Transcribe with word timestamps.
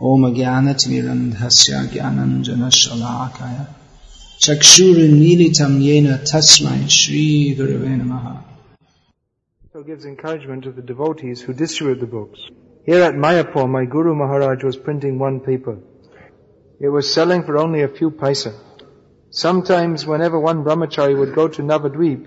Jnananjana 0.00 0.74
Shalakaya 2.68 3.68
Chakshurunilitam 4.40 5.78
Yena 5.80 6.18
Tasmai 6.18 6.90
Shri 6.90 7.54
Gurave 7.56 8.02
Namaha 8.02 8.42
So 9.72 9.84
gives 9.84 10.04
encouragement 10.04 10.64
to 10.64 10.72
the 10.72 10.82
devotees 10.82 11.40
who 11.42 11.52
distribute 11.52 12.00
the 12.00 12.06
books. 12.06 12.40
Here 12.84 13.02
at 13.02 13.14
Mayapur, 13.14 13.70
my 13.70 13.84
Guru 13.84 14.16
Maharaj 14.16 14.64
was 14.64 14.76
printing 14.76 15.20
one 15.20 15.38
paper. 15.38 15.78
It 16.80 16.88
was 16.88 17.14
selling 17.14 17.44
for 17.44 17.56
only 17.56 17.82
a 17.82 17.88
few 17.88 18.10
paisa. 18.10 18.52
Sometimes 19.30 20.04
whenever 20.04 20.40
one 20.40 20.64
brahmachari 20.64 21.16
would 21.16 21.36
go 21.36 21.46
to 21.46 21.62
Navadvip 21.62 22.26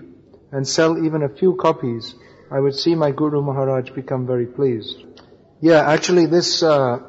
and 0.52 0.66
sell 0.66 1.04
even 1.04 1.22
a 1.22 1.28
few 1.28 1.54
copies, 1.56 2.14
I 2.50 2.60
would 2.60 2.74
see 2.74 2.94
my 2.94 3.10
Guru 3.10 3.42
Maharaj 3.42 3.90
become 3.90 4.26
very 4.26 4.46
pleased. 4.46 5.04
Yeah, 5.60 5.80
actually 5.80 6.26
this 6.26 6.62
uh, 6.62 7.00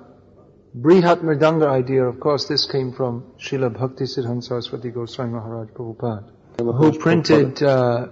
Brihat 0.75 1.23
Mridanga 1.23 1.67
idea, 1.67 2.04
of 2.05 2.19
course, 2.19 2.47
this 2.47 2.65
came 2.71 2.93
from 2.93 3.33
Srila 3.39 3.73
Bhakti 3.73 4.04
Siddhanta 4.04 4.43
Saraswati 4.43 4.92
Goswami 4.92 5.32
Maharaj 5.33 5.69
Prabhupada, 5.69 6.29
who 6.59 6.97
printed 7.00 7.64
uh, 7.64 8.07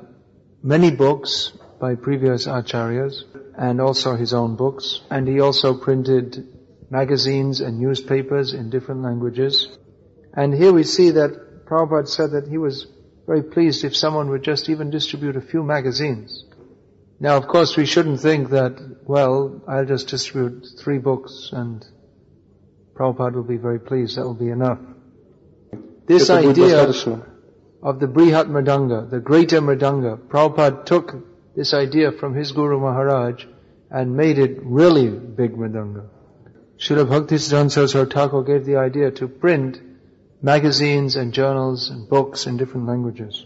many 0.63 0.89
books 0.89 1.52
by 1.80 1.93
previous 1.93 2.47
acharyas 2.47 3.23
and 3.55 3.80
also 3.80 4.16
his 4.16 4.33
own 4.33 4.55
books. 4.55 5.02
And 5.11 5.27
he 5.27 5.39
also 5.39 5.77
printed 5.77 6.47
magazines 6.89 7.61
and 7.61 7.80
newspapers 7.80 8.53
in 8.53 8.71
different 8.71 9.03
languages. 9.03 9.77
And 10.33 10.52
here 10.52 10.73
we 10.73 10.83
see 10.83 11.11
that 11.11 11.66
Prabhupada 11.67 12.08
said 12.08 12.31
that 12.31 12.47
he 12.47 12.58
was 12.58 12.88
very 13.27 13.44
pleased 13.44 13.83
if 13.83 13.95
someone 13.95 14.30
would 14.30 14.44
just 14.44 14.67
even 14.67 14.89
distribute 14.89 15.35
a 15.35 15.41
few 15.41 15.61
magazines. 15.61 16.44
Now, 17.19 17.38
of 17.38 17.47
course, 17.47 17.77
we 17.77 17.85
shouldn't 17.85 18.21
think 18.21 18.49
that, 18.49 19.03
well, 19.05 19.61
I'll 19.67 19.85
just 19.85 20.08
distribute 20.08 20.66
three 20.80 20.97
books 20.97 21.49
and 21.52 21.85
Prabhupada 22.97 23.35
will 23.35 23.43
be 23.43 23.57
very 23.57 23.79
pleased, 23.79 24.17
that 24.17 24.23
will 24.23 24.33
be 24.33 24.49
enough. 24.49 24.79
This 26.08 26.30
idea 26.30 26.81
of 27.83 27.99
the 27.99 28.08
Brihat 28.08 28.47
Mridanga, 28.47 29.09
the 29.09 29.19
greater 29.19 29.61
Mridanga, 29.61 30.17
Prabhupada 30.17 30.85
took 30.85 31.16
this 31.55 31.73
idea 31.73 32.11
from 32.11 32.33
his 32.33 32.52
Guru 32.52 32.80
Maharaj 32.80 33.45
and 33.91 34.17
made 34.17 34.39
it 34.39 34.59
really 34.63 35.09
big 35.09 35.55
Mridanga. 35.55 36.07
Srila 36.80 37.05
Bhaktisiddhanta 37.05 37.72
Saraswati 37.72 38.11
Thakur 38.11 38.44
gave 38.44 38.66
the 38.66 38.77
idea 38.77 39.11
to 39.11 39.27
print 39.27 39.79
magazines 40.41 41.16
and 41.16 41.33
journals 41.33 41.89
and 41.89 42.09
books 42.09 42.47
in 42.47 42.57
different 42.57 42.88
languages. 42.88 43.45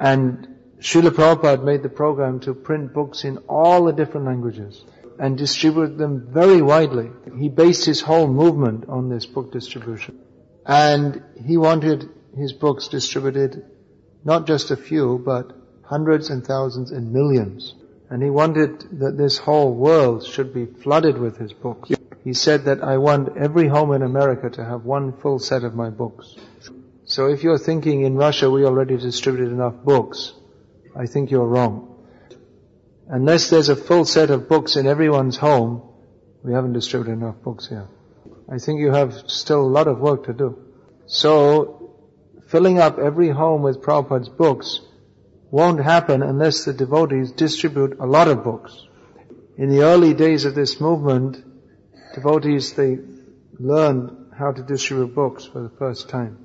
And 0.00 0.48
Srila 0.80 1.10
Prabhupada 1.10 1.62
made 1.62 1.82
the 1.82 1.88
program 1.88 2.40
to 2.40 2.54
print 2.54 2.94
books 2.94 3.24
in 3.24 3.38
all 3.48 3.84
the 3.84 3.92
different 3.92 4.26
languages 4.26 4.84
and 5.18 5.38
distributed 5.38 5.98
them 5.98 6.28
very 6.30 6.62
widely. 6.62 7.10
He 7.38 7.48
based 7.48 7.86
his 7.86 8.00
whole 8.00 8.28
movement 8.28 8.88
on 8.88 9.08
this 9.08 9.26
book 9.26 9.52
distribution. 9.52 10.20
And 10.66 11.22
he 11.44 11.56
wanted 11.56 12.08
his 12.36 12.52
books 12.52 12.88
distributed 12.88 13.64
not 14.24 14.46
just 14.46 14.70
a 14.70 14.76
few, 14.76 15.18
but 15.24 15.52
hundreds 15.82 16.30
and 16.30 16.44
thousands 16.44 16.90
and 16.90 17.12
millions. 17.12 17.74
And 18.10 18.22
he 18.22 18.30
wanted 18.30 19.00
that 19.00 19.16
this 19.16 19.38
whole 19.38 19.74
world 19.74 20.26
should 20.26 20.54
be 20.54 20.66
flooded 20.66 21.18
with 21.18 21.36
his 21.36 21.52
books. 21.52 21.90
He 22.22 22.32
said 22.32 22.64
that 22.64 22.82
I 22.82 22.96
want 22.98 23.36
every 23.36 23.68
home 23.68 23.92
in 23.92 24.02
America 24.02 24.48
to 24.50 24.64
have 24.64 24.84
one 24.84 25.12
full 25.12 25.38
set 25.38 25.62
of 25.62 25.74
my 25.74 25.90
books. 25.90 26.34
So 27.04 27.26
if 27.26 27.42
you're 27.42 27.58
thinking 27.58 28.02
in 28.02 28.16
Russia 28.16 28.50
we 28.50 28.64
already 28.64 28.96
distributed 28.96 29.52
enough 29.52 29.74
books, 29.84 30.32
I 30.96 31.06
think 31.06 31.30
you're 31.30 31.46
wrong. 31.46 31.93
Unless 33.08 33.50
there's 33.50 33.68
a 33.68 33.76
full 33.76 34.04
set 34.04 34.30
of 34.30 34.48
books 34.48 34.76
in 34.76 34.86
everyone's 34.86 35.36
home, 35.36 35.82
we 36.42 36.52
haven't 36.52 36.72
distributed 36.72 37.12
enough 37.12 37.42
books 37.42 37.68
here. 37.68 37.88
I 38.50 38.58
think 38.58 38.80
you 38.80 38.92
have 38.92 39.30
still 39.30 39.62
a 39.62 39.74
lot 39.76 39.88
of 39.88 39.98
work 39.98 40.24
to 40.26 40.32
do. 40.32 40.58
So, 41.06 41.94
filling 42.48 42.78
up 42.78 42.98
every 42.98 43.28
home 43.28 43.62
with 43.62 43.82
Prabhupada's 43.82 44.28
books 44.28 44.80
won't 45.50 45.82
happen 45.82 46.22
unless 46.22 46.64
the 46.64 46.72
devotees 46.72 47.32
distribute 47.32 47.98
a 48.00 48.06
lot 48.06 48.28
of 48.28 48.42
books. 48.42 48.86
In 49.56 49.68
the 49.68 49.82
early 49.82 50.14
days 50.14 50.46
of 50.46 50.54
this 50.54 50.80
movement, 50.80 51.44
devotees, 52.14 52.72
they 52.72 52.98
learned 53.58 54.32
how 54.36 54.50
to 54.50 54.62
distribute 54.62 55.14
books 55.14 55.44
for 55.44 55.62
the 55.62 55.76
first 55.78 56.08
time. 56.08 56.44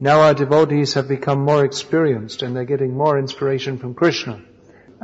Now 0.00 0.20
our 0.20 0.34
devotees 0.34 0.94
have 0.94 1.08
become 1.08 1.40
more 1.40 1.64
experienced 1.64 2.42
and 2.42 2.54
they're 2.54 2.64
getting 2.64 2.94
more 2.94 3.18
inspiration 3.18 3.78
from 3.78 3.94
Krishna. 3.94 4.42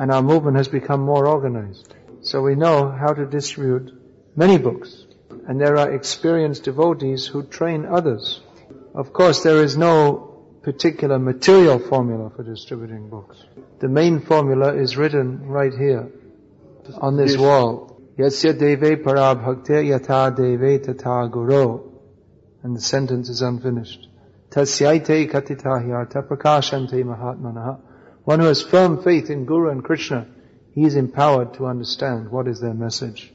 And 0.01 0.11
our 0.11 0.23
movement 0.23 0.57
has 0.57 0.67
become 0.67 1.03
more 1.03 1.27
organized. 1.27 1.95
So 2.23 2.41
we 2.41 2.55
know 2.55 2.91
how 2.91 3.13
to 3.13 3.27
distribute 3.27 3.93
many 4.35 4.57
books. 4.57 5.05
And 5.47 5.61
there 5.61 5.77
are 5.77 5.93
experienced 5.93 6.65
devotees 6.65 7.27
who 7.27 7.43
train 7.43 7.85
others. 7.85 8.41
Of 8.95 9.13
course, 9.13 9.43
there 9.43 9.63
is 9.63 9.77
no 9.77 10.43
particular 10.63 11.19
material 11.19 11.79
formula 11.79 12.31
for 12.35 12.43
distributing 12.43 13.11
books. 13.11 13.45
The 13.81 13.89
main 13.89 14.21
formula 14.21 14.75
is 14.75 14.97
written 14.97 15.47
right 15.47 15.75
here 15.75 16.11
on 16.99 17.19
this 17.19 17.37
wall. 17.37 18.01
Yasya 18.19 18.59
deve 18.59 19.03
parabhakte 19.05 19.85
yata 19.85 20.35
deve 20.35 20.83
tata 20.83 21.29
guru. 21.29 21.91
And 22.63 22.75
the 22.75 22.81
sentence 22.81 23.29
is 23.29 23.43
unfinished. 23.43 24.09
Tasyaite 24.49 25.31
katitahyarta 25.31 26.27
prakashante 26.27 27.05
mahatmanaha. 27.05 27.81
One 28.31 28.39
who 28.39 28.47
has 28.47 28.63
firm 28.63 29.03
faith 29.03 29.29
in 29.29 29.45
Guru 29.45 29.71
and 29.71 29.83
Krishna, 29.83 30.25
he 30.73 30.85
is 30.85 30.95
empowered 30.95 31.55
to 31.55 31.67
understand 31.67 32.31
what 32.31 32.47
is 32.47 32.61
their 32.61 32.73
message. 32.73 33.33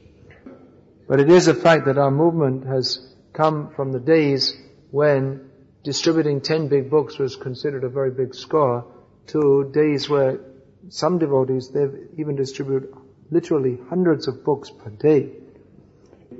But 1.06 1.20
it 1.20 1.28
is 1.28 1.48
a 1.48 1.54
fact 1.54 1.84
that 1.84 1.98
our 1.98 2.10
movement 2.10 2.64
has 2.64 3.06
come 3.34 3.74
from 3.76 3.92
the 3.92 4.00
days 4.00 4.56
when 4.90 5.50
distributing 5.84 6.40
ten 6.40 6.68
big 6.68 6.88
books 6.88 7.18
was 7.18 7.36
considered 7.36 7.84
a 7.84 7.90
very 7.90 8.10
big 8.10 8.34
score 8.34 8.86
to 9.26 9.70
days 9.70 10.08
where 10.08 10.40
some 10.88 11.18
devotees, 11.18 11.68
they've 11.68 12.08
even 12.16 12.34
distributed 12.34 12.88
literally 13.30 13.78
hundreds 13.90 14.28
of 14.28 14.44
books 14.46 14.70
per 14.70 14.88
day. 14.88 15.28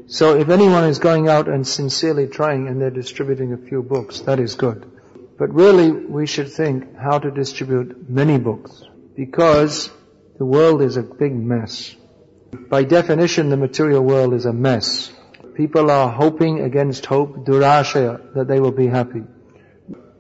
So 0.06 0.34
if 0.34 0.48
anyone 0.48 0.84
is 0.84 0.98
going 0.98 1.28
out 1.28 1.46
and 1.46 1.68
sincerely 1.68 2.26
trying 2.26 2.68
and 2.68 2.80
they're 2.80 2.88
distributing 2.88 3.52
a 3.52 3.58
few 3.58 3.82
books, 3.82 4.20
that 4.20 4.40
is 4.40 4.54
good. 4.54 4.95
But 5.38 5.52
really 5.52 5.90
we 5.90 6.26
should 6.26 6.50
think 6.50 6.96
how 6.96 7.18
to 7.18 7.30
distribute 7.30 8.08
many 8.08 8.38
books 8.38 8.82
because 9.14 9.90
the 10.38 10.44
world 10.44 10.82
is 10.82 10.96
a 10.96 11.02
big 11.02 11.34
mess. 11.34 11.94
By 12.68 12.84
definition 12.84 13.50
the 13.50 13.56
material 13.56 14.02
world 14.02 14.34
is 14.34 14.46
a 14.46 14.52
mess. 14.52 15.12
People 15.54 15.90
are 15.90 16.10
hoping 16.10 16.60
against 16.60 17.06
hope, 17.06 17.46
durashaya, 17.46 18.34
that 18.34 18.48
they 18.48 18.60
will 18.60 18.72
be 18.72 18.86
happy. 18.86 19.22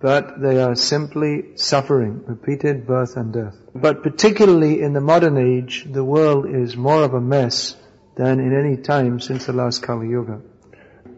But 0.00 0.40
they 0.40 0.62
are 0.62 0.74
simply 0.74 1.56
suffering, 1.56 2.22
repeated 2.26 2.86
birth 2.86 3.16
and 3.16 3.32
death. 3.32 3.54
But 3.74 4.02
particularly 4.02 4.80
in 4.80 4.92
the 4.92 5.00
modern 5.00 5.36
age, 5.36 5.86
the 5.90 6.04
world 6.04 6.46
is 6.48 6.76
more 6.76 7.02
of 7.02 7.14
a 7.14 7.20
mess 7.20 7.76
than 8.16 8.40
in 8.40 8.58
any 8.58 8.82
time 8.82 9.20
since 9.20 9.46
the 9.46 9.52
last 9.52 9.82
Kali 9.82 10.08
Yuga. 10.08 10.40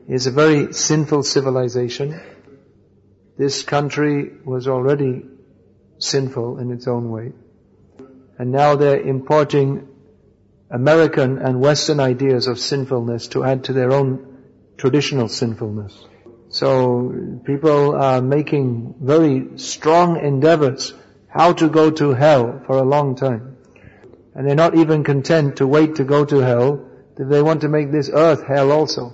It's 0.09 0.27
a 0.27 0.33
very 0.33 0.73
sinful 0.73 1.23
civilization. 1.23 2.21
This 3.39 3.63
country 3.63 4.33
was 4.45 4.67
already 4.67 5.25
sinful 5.99 6.59
in 6.59 6.73
its 6.73 6.89
own 6.89 7.09
way. 7.09 7.33
And 8.37 8.51
now 8.51 8.75
they're 8.75 9.01
importing 9.01 9.87
American 10.71 11.39
and 11.39 11.61
Western 11.61 12.01
ideas 12.01 12.49
of 12.49 12.59
sinfulness 12.59 13.29
to 13.29 13.45
add 13.45 13.65
to 13.65 13.73
their 13.73 13.93
own 13.93 14.43
traditional 14.77 15.29
sinfulness. 15.29 16.05
So 16.49 17.41
people 17.45 17.95
are 17.95 18.21
making 18.21 18.97
very 19.01 19.57
strong 19.59 20.19
endeavors 20.19 20.93
how 21.29 21.53
to 21.53 21.69
go 21.69 21.91
to 21.93 22.15
hell 22.15 22.61
for 22.67 22.79
a 22.79 22.83
long 22.83 23.15
time. 23.15 23.57
And 24.35 24.49
they're 24.49 24.57
not 24.57 24.77
even 24.77 25.05
content 25.05 25.59
to 25.59 25.67
wait 25.67 25.97
to 25.97 26.05
go 26.05 26.25
to 26.25 26.39
hell, 26.39 26.85
they 27.17 27.43
want 27.43 27.61
to 27.61 27.69
make 27.69 27.93
this 27.93 28.11
earth 28.13 28.45
hell 28.45 28.73
also. 28.73 29.13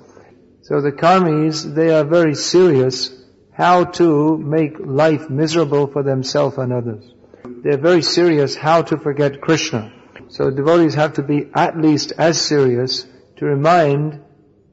So 0.63 0.81
the 0.81 0.93
karmis, 0.93 1.75
they 1.75 1.91
are 1.91 2.05
very 2.05 2.35
serious 2.35 3.24
how 3.55 3.85
to 3.85 4.37
make 4.37 4.79
life 4.81 5.31
miserable 5.31 5.87
for 5.87 6.03
themselves 6.03 6.59
and 6.59 6.73
others. 6.73 7.05
They're 7.63 7.79
very 7.79 8.03
serious 8.03 8.57
how 8.57 8.83
to 8.83 8.99
forget 8.99 9.41
Krishna. 9.41 9.93
So 10.29 10.51
devotees 10.51 10.95
have 10.95 11.15
to 11.15 11.23
be 11.23 11.49
at 11.55 11.79
least 11.79 12.13
as 12.19 12.41
serious 12.41 13.07
to 13.37 13.47
remind 13.47 14.21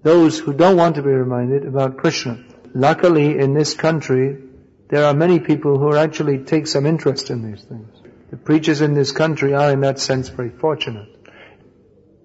those 0.01 0.39
who 0.39 0.53
don't 0.53 0.77
want 0.77 0.95
to 0.95 1.03
be 1.03 1.09
reminded 1.09 1.65
about 1.65 1.97
Krishna. 1.97 2.43
Luckily 2.73 3.37
in 3.37 3.53
this 3.53 3.75
country, 3.75 4.41
there 4.89 5.05
are 5.05 5.13
many 5.13 5.39
people 5.39 5.77
who 5.77 5.95
actually 5.95 6.39
take 6.39 6.65
some 6.65 6.87
interest 6.87 7.29
in 7.29 7.49
these 7.49 7.63
things. 7.63 7.87
The 8.31 8.37
preachers 8.37 8.81
in 8.81 8.95
this 8.95 9.11
country 9.11 9.53
are 9.53 9.71
in 9.71 9.81
that 9.81 9.99
sense 9.99 10.29
very 10.29 10.49
fortunate. 10.49 11.07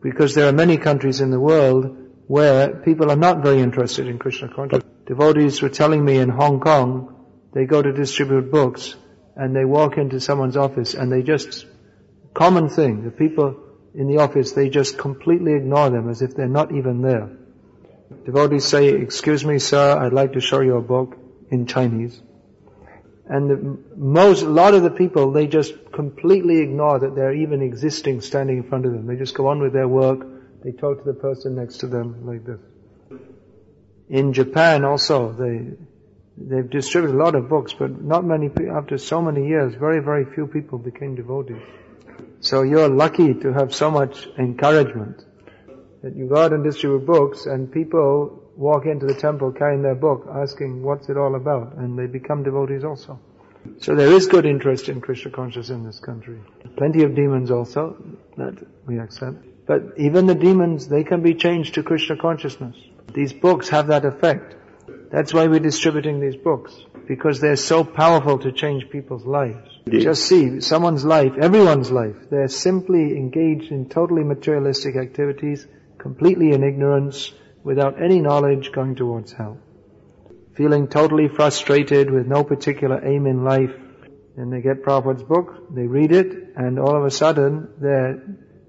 Because 0.03 0.35
there 0.35 0.49
are 0.49 0.53
many 0.53 0.79
countries 0.79 1.21
in 1.21 1.31
the 1.31 1.41
world 1.41 1.97
where 2.29 2.77
people 2.77 3.11
are 3.11 3.17
not 3.17 3.43
very 3.43 3.61
interested 3.61 4.07
in 4.07 4.19
Krishna 4.19 4.49
consciousness. 4.49 4.96
Devotees 5.07 5.63
were 5.63 5.69
telling 5.69 6.05
me 6.05 6.19
in 6.19 6.29
Hong 6.29 6.59
Kong, 6.59 7.15
they 7.53 7.65
go 7.65 7.81
to 7.81 7.93
distribute 7.93 8.51
books 8.51 8.97
and 9.37 9.55
they 9.55 9.65
walk 9.65 9.99
into 9.99 10.21
someone's 10.21 10.57
office 10.57 10.95
and 10.95 11.13
they 11.13 11.23
just, 11.23 11.65
common 12.35 12.69
thing, 12.69 13.05
the 13.05 13.11
people 13.11 13.57
in 13.95 14.09
the 14.09 14.19
office, 14.19 14.53
they 14.53 14.69
just 14.69 14.99
completely 14.99 15.55
ignore 15.55 15.91
them 15.91 16.09
as 16.11 16.23
if 16.23 16.35
they're 16.35 16.49
not 16.49 16.75
even 16.75 17.03
there. 17.03 17.31
Devotees 18.25 18.65
say, 18.65 18.89
excuse 18.89 19.45
me 19.45 19.59
sir, 19.59 19.97
I'd 19.97 20.13
like 20.13 20.33
to 20.33 20.41
show 20.41 20.61
you 20.61 20.77
a 20.77 20.83
book 20.83 21.17
in 21.51 21.67
Chinese. 21.67 22.21
And 23.29 23.51
the, 23.51 23.79
most, 23.97 24.43
a 24.43 24.49
lot 24.49 24.75
of 24.75 24.83
the 24.83 24.91
people, 24.91 25.33
they 25.33 25.47
just 25.47 25.73
completely 25.93 26.59
ignore 26.59 26.99
that 26.99 27.15
they're 27.15 27.35
even 27.35 27.63
existing 27.63 28.21
standing 28.21 28.59
in 28.59 28.69
front 28.69 28.87
of 28.87 28.93
them. 28.93 29.07
They 29.07 29.17
just 29.17 29.35
go 29.35 29.49
on 29.49 29.61
with 29.61 29.73
their 29.73 29.89
work. 29.89 30.27
They 30.63 30.73
talk 30.73 30.99
to 30.99 31.05
the 31.05 31.19
person 31.19 31.55
next 31.57 31.79
to 31.79 31.87
them 31.87 32.27
like 32.27 32.45
this. 32.45 32.61
In 34.09 34.33
Japan 34.33 34.85
also, 34.85 35.33
they, 35.33 35.73
they've 36.37 36.71
distributed 36.71 37.17
a 37.17 37.19
lot 37.19 37.35
of 37.35 37.49
books, 37.49 37.73
but 37.73 38.01
not 38.03 38.25
many, 38.25 38.51
after 38.71 38.99
so 38.99 39.21
many 39.21 39.49
years, 39.49 39.75
very, 39.75 40.01
very 40.01 40.25
few 40.25 40.47
people 40.47 40.79
became 40.79 41.15
devotees. 41.15 41.63
So 42.41 42.63
you're 42.63 42.89
lucky 42.89 43.35
to 43.35 43.53
have 43.53 43.75
so 43.75 43.91
much 43.91 44.29
encouragement 44.39 45.25
that 46.03 46.15
you 46.15 46.29
go 46.29 46.37
out 46.37 46.53
and 46.53 46.63
distribute 46.63 47.05
books 47.05 47.47
and 47.47 47.71
people 47.71 48.43
walk 48.57 48.87
into 48.87 49.07
the 49.07 49.15
temple 49.15 49.53
carrying 49.53 49.83
their 49.83 49.95
book 49.95 50.27
asking 50.33 50.83
what's 50.83 51.09
it 51.09 51.17
all 51.17 51.35
about 51.35 51.77
and 51.77 51.99
they 51.99 52.07
become 52.07 52.43
devotees 52.43 52.85
also. 52.85 53.19
So 53.79 53.95
there 53.95 54.13
is 54.13 54.29
good 54.29 54.47
interest 54.47 54.89
in 54.89 55.01
Krishna 55.01 55.33
consciousness 55.33 55.77
in 55.77 55.85
this 55.85 55.99
country. 55.99 56.39
Plenty 56.77 57.03
of 57.03 57.15
demons 57.17 57.51
also 57.51 57.97
that 58.37 58.55
we 58.87 58.99
accept. 58.99 59.39
But 59.67 59.95
even 59.97 60.27
the 60.27 60.37
demons, 60.37 60.87
they 60.87 61.03
can 61.03 61.23
be 61.23 61.35
changed 61.35 61.75
to 61.75 61.83
Krishna 61.83 62.17
consciousness. 62.17 62.77
These 63.17 63.33
books 63.33 63.71
have 63.71 63.87
that 63.87 64.05
effect. 64.05 64.55
That's 65.11 65.33
why 65.33 65.47
we're 65.47 65.59
distributing 65.59 66.21
these 66.21 66.37
books. 66.37 66.79
Because 67.09 67.41
they're 67.41 67.57
so 67.57 67.83
powerful 67.83 68.39
to 68.41 68.53
change 68.53 68.91
people's 68.91 69.25
lives. 69.25 69.71
Just 69.89 70.25
see, 70.25 70.61
someone's 70.61 71.03
life, 71.05 71.33
everyone's 71.41 71.91
life, 71.91 72.17
they're 72.31 72.49
simply 72.49 73.17
engaged 73.17 73.73
in 73.73 73.89
totally 73.89 74.23
materialistic 74.23 74.97
activities, 74.97 75.67
completely 75.97 76.53
in 76.53 76.63
ignorance, 76.63 77.33
without 77.65 78.03
any 78.03 78.21
knowledge 78.21 78.71
going 78.73 78.97
towards 78.97 79.33
hell. 79.33 79.57
Feeling 80.55 80.87
totally 80.87 81.29
frustrated 81.29 82.11
with 82.11 82.27
no 82.27 82.45
particular 82.45 83.01
aim 83.03 83.27
in 83.27 83.45
life, 83.45 83.75
and 84.37 84.53
they 84.53 84.61
get 84.61 84.83
Prabhupada's 84.83 85.23
book, 85.23 85.75
they 85.75 85.87
read 85.87 86.13
it, 86.13 86.53
and 86.55 86.79
all 86.79 86.95
of 86.95 87.05
a 87.05 87.11
sudden 87.11 87.69
they're 87.79 88.23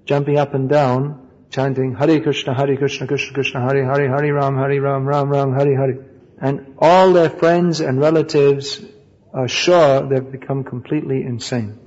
jumping 0.05 0.37
up 0.37 0.53
and 0.53 0.69
down, 0.69 1.26
chanting 1.49 1.95
Hare 1.95 2.19
Krishna, 2.21 2.53
Hare 2.53 2.77
Krishna, 2.77 3.07
Krishna 3.07 3.33
Krishna, 3.33 3.61
Hare 3.61 3.85
Hare, 3.85 4.09
Hare 4.09 4.33
Ram, 4.33 4.57
Hare 4.57 4.81
Ram, 4.81 5.05
Ram 5.05 5.29
Ram, 5.29 5.53
Hare 5.53 5.77
Hare. 5.77 6.05
And 6.39 6.75
all 6.79 7.13
their 7.13 7.29
friends 7.29 7.79
and 7.79 7.99
relatives 7.99 8.81
are 9.33 9.47
sure 9.47 10.07
they've 10.07 10.31
become 10.31 10.63
completely 10.63 11.23
insane. 11.23 11.79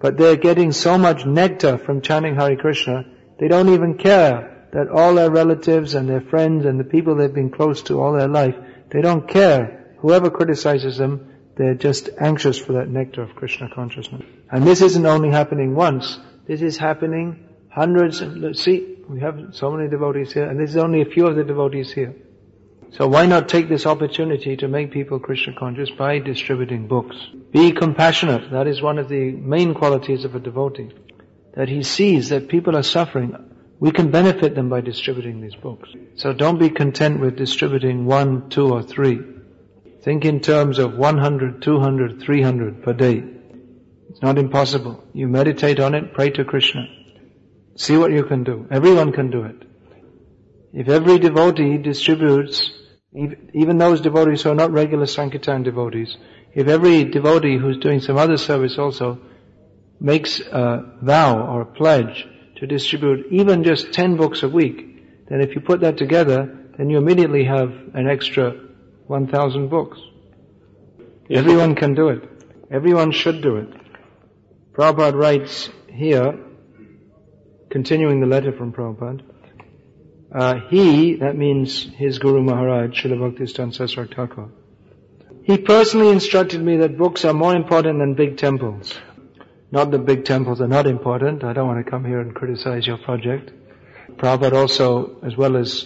But 0.00 0.18
they're 0.18 0.36
getting 0.36 0.72
so 0.72 0.98
much 0.98 1.24
nectar 1.24 1.78
from 1.78 2.00
chanting 2.00 2.36
Hare 2.36 2.56
Krishna, 2.56 3.04
they 3.38 3.48
don't 3.48 3.70
even 3.70 3.98
care 3.98 4.68
that 4.72 4.88
all 4.88 5.14
their 5.14 5.30
relatives 5.30 5.94
and 5.94 6.08
their 6.08 6.20
friends 6.20 6.64
and 6.66 6.78
the 6.78 6.84
people 6.84 7.14
they've 7.14 7.32
been 7.32 7.50
close 7.50 7.82
to 7.82 8.00
all 8.00 8.12
their 8.12 8.28
life, 8.28 8.56
they 8.90 9.00
don't 9.00 9.28
care. 9.28 9.94
Whoever 9.98 10.30
criticizes 10.30 10.98
them, 10.98 11.32
they're 11.56 11.74
just 11.74 12.10
anxious 12.18 12.58
for 12.58 12.74
that 12.74 12.88
nectar 12.88 13.22
of 13.22 13.36
Krishna 13.36 13.68
consciousness. 13.72 14.22
And 14.50 14.64
this 14.64 14.82
isn't 14.82 15.06
only 15.06 15.30
happening 15.30 15.74
once, 15.74 16.18
this 16.46 16.60
is 16.60 16.76
happening 16.76 17.53
hundreds, 17.74 18.22
see, 18.62 18.96
we 19.08 19.20
have 19.20 19.48
so 19.52 19.70
many 19.70 19.88
devotees 19.88 20.32
here, 20.32 20.48
and 20.48 20.58
this 20.58 20.70
is 20.70 20.76
only 20.76 21.02
a 21.02 21.06
few 21.06 21.26
of 21.26 21.36
the 21.36 21.44
devotees 21.44 21.92
here. 21.92 22.14
So 22.90 23.08
why 23.08 23.26
not 23.26 23.48
take 23.48 23.68
this 23.68 23.86
opportunity 23.86 24.56
to 24.58 24.68
make 24.68 24.92
people 24.92 25.18
Krishna 25.18 25.54
conscious 25.58 25.90
by 25.90 26.20
distributing 26.20 26.86
books? 26.86 27.16
Be 27.50 27.72
compassionate. 27.72 28.52
That 28.52 28.68
is 28.68 28.80
one 28.80 28.98
of 28.98 29.08
the 29.08 29.32
main 29.32 29.74
qualities 29.74 30.24
of 30.24 30.34
a 30.34 30.38
devotee. 30.38 30.92
That 31.54 31.68
he 31.68 31.82
sees 31.82 32.28
that 32.28 32.48
people 32.48 32.76
are 32.76 32.82
suffering 32.84 33.34
we 33.84 33.90
can 33.90 34.10
benefit 34.10 34.54
them 34.54 34.68
by 34.68 34.80
distributing 34.80 35.40
these 35.40 35.54
books. 35.56 35.90
So 36.16 36.32
don't 36.32 36.58
be 36.58 36.70
content 36.70 37.20
with 37.20 37.36
distributing 37.36 38.06
one, 38.06 38.48
two 38.48 38.72
or 38.72 38.82
three. 38.82 39.20
Think 40.02 40.24
in 40.24 40.40
terms 40.40 40.78
of 40.78 40.96
100, 40.96 41.60
200, 41.60 42.20
300 42.20 42.82
per 42.82 42.92
day. 42.92 43.22
It's 44.10 44.22
not 44.22 44.38
impossible. 44.38 45.04
You 45.12 45.28
meditate 45.28 45.80
on 45.80 45.94
it, 45.94 46.14
pray 46.14 46.30
to 46.30 46.44
Krishna. 46.44 46.86
See 47.76 47.96
what 47.96 48.12
you 48.12 48.24
can 48.24 48.44
do. 48.44 48.66
Everyone 48.70 49.12
can 49.12 49.30
do 49.30 49.44
it. 49.44 49.56
If 50.72 50.88
every 50.88 51.18
devotee 51.18 51.78
distributes, 51.78 52.70
even 53.12 53.78
those 53.78 54.00
devotees 54.00 54.42
who 54.42 54.50
are 54.50 54.54
not 54.54 54.72
regular 54.72 55.06
Sankirtan 55.06 55.62
devotees, 55.62 56.16
if 56.52 56.68
every 56.68 57.04
devotee 57.04 57.58
who's 57.58 57.78
doing 57.78 58.00
some 58.00 58.16
other 58.16 58.36
service 58.36 58.78
also 58.78 59.20
makes 60.00 60.40
a 60.40 60.98
vow 61.02 61.40
or 61.46 61.62
a 61.62 61.66
pledge 61.66 62.26
to 62.56 62.66
distribute 62.66 63.26
even 63.30 63.64
just 63.64 63.92
10 63.92 64.16
books 64.16 64.42
a 64.42 64.48
week, 64.48 65.26
then 65.28 65.40
if 65.40 65.54
you 65.54 65.60
put 65.60 65.80
that 65.80 65.96
together, 65.96 66.56
then 66.76 66.90
you 66.90 66.98
immediately 66.98 67.44
have 67.44 67.70
an 67.94 68.08
extra 68.08 68.52
1,000 69.06 69.68
books. 69.68 69.98
Everyone 71.30 71.74
can 71.74 71.94
do 71.94 72.08
it. 72.08 72.22
Everyone 72.70 73.12
should 73.12 73.42
do 73.42 73.56
it. 73.56 73.68
Prabhupada 74.72 75.14
writes 75.14 75.70
here, 75.88 76.38
continuing 77.74 78.20
the 78.20 78.26
letter 78.26 78.52
from 78.52 78.72
Prabhupada, 78.72 79.20
uh, 80.32 80.60
he, 80.70 81.16
that 81.16 81.36
means 81.36 81.82
his 81.82 82.20
Guru 82.20 82.40
Maharaj, 82.40 82.90
Srila 82.90 83.18
Bhaktisiddhanta 83.22 83.74
Saraswati 83.74 84.14
Thakur, 84.14 84.48
he 85.42 85.58
personally 85.58 86.10
instructed 86.10 86.62
me 86.62 86.76
that 86.76 86.96
books 86.96 87.24
are 87.24 87.34
more 87.34 87.56
important 87.56 87.98
than 87.98 88.14
big 88.14 88.36
temples. 88.36 88.96
Not 89.72 89.90
that 89.90 90.06
big 90.06 90.24
temples 90.24 90.60
are 90.60 90.68
not 90.68 90.86
important. 90.86 91.42
I 91.42 91.52
don't 91.52 91.66
want 91.66 91.84
to 91.84 91.90
come 91.90 92.04
here 92.04 92.20
and 92.20 92.32
criticize 92.32 92.86
your 92.86 92.98
project. 92.98 93.50
Prabhupada 94.18 94.52
also, 94.52 95.18
as 95.22 95.36
well 95.36 95.56
as 95.56 95.84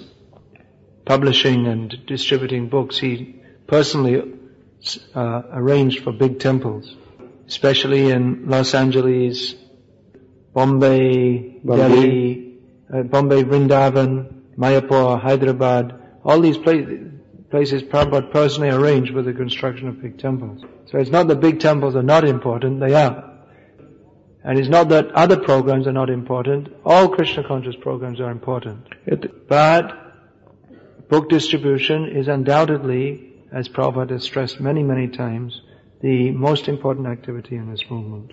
publishing 1.07 1.67
and 1.67 2.05
distributing 2.07 2.69
books, 2.69 2.99
he 2.99 3.41
personally 3.67 4.35
uh, 5.15 5.43
arranged 5.55 6.05
for 6.05 6.13
big 6.13 6.39
temples, 6.39 6.95
especially 7.47 8.11
in 8.11 8.47
Los 8.47 8.75
Angeles, 8.75 9.55
Bombay, 10.59 11.61
Bombay. 11.63 11.77
Delhi, 11.77 12.55
uh, 12.93 13.03
Bombay, 13.03 13.45
Vrindavan, 13.45 14.13
Mayapur, 14.57 15.21
Hyderabad, 15.21 15.95
all 16.25 16.41
these 16.41 16.59
places, 16.59 17.13
places 17.49 17.85
Prabhupada 17.85 18.33
personally 18.33 18.71
arranged 18.71 19.13
for 19.13 19.23
the 19.23 19.33
construction 19.33 19.87
of 19.87 20.03
big 20.03 20.19
temples. 20.19 20.65
So 20.91 20.99
it's 20.99 21.11
not 21.11 21.29
that 21.29 21.41
big 21.41 21.61
temples 21.61 21.95
are 21.95 22.03
not 22.03 22.25
important, 22.25 22.81
they 22.81 22.93
are. 22.93 23.39
And 24.43 24.59
it's 24.59 24.69
not 24.69 24.89
that 24.89 25.13
other 25.13 25.37
programs 25.37 25.87
are 25.87 25.93
not 25.93 26.11
important. 26.11 26.75
All 26.85 27.09
Krishna 27.09 27.47
conscious 27.47 27.77
programs 27.77 28.19
are 28.19 28.33
important. 28.33 28.85
But 29.49 29.85
book 31.09 31.29
distribution 31.29 32.09
is 32.09 32.27
undoubtedly, 32.27 33.33
as 33.53 33.69
Prabhupada 33.69 34.11
has 34.11 34.25
stressed 34.25 34.59
many, 34.59 34.83
many 34.83 35.07
times, 35.07 35.61
the 36.01 36.33
most 36.33 36.67
important 36.67 37.07
activity 37.07 37.55
in 37.55 37.71
this 37.71 37.85
movement. 37.89 38.33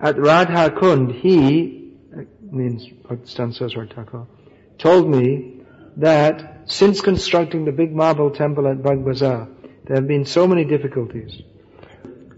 At 0.00 0.18
Radha 0.18 0.70
Kund, 0.70 1.12
he, 1.12 1.92
uh, 2.16 2.22
means 2.50 2.86
Bhaktisiddhanta 2.86 3.94
Thakur, 3.94 4.26
told 4.78 5.08
me 5.08 5.62
that 5.96 6.62
since 6.66 7.00
constructing 7.00 7.64
the 7.64 7.72
big 7.72 7.94
marble 7.94 8.30
temple 8.30 8.66
at 8.66 8.82
Bagh 8.82 9.04
Bazaar, 9.04 9.48
there 9.84 9.96
have 9.96 10.08
been 10.08 10.24
so 10.24 10.46
many 10.46 10.64
difficulties. 10.64 11.42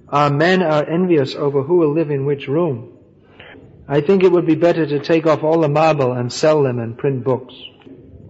Our 0.09 0.31
men 0.31 0.63
are 0.63 0.89
envious 0.89 1.35
over 1.35 1.63
who 1.63 1.77
will 1.77 1.93
live 1.93 2.11
in 2.11 2.27
which 2.27 2.49
room. 2.49 2.99
I 3.89 4.01
think 4.01 4.25
it 4.25 4.33
would 4.33 4.47
be 4.47 4.57
better 4.57 4.85
to 4.87 4.99
take 4.99 5.27
off 5.27 5.45
all 5.45 5.61
the 5.61 5.69
marble 5.69 6.13
and 6.13 6.33
sell 6.33 6.63
them 6.63 6.79
and 6.79 6.99
print 6.99 7.25
books. 7.25 7.55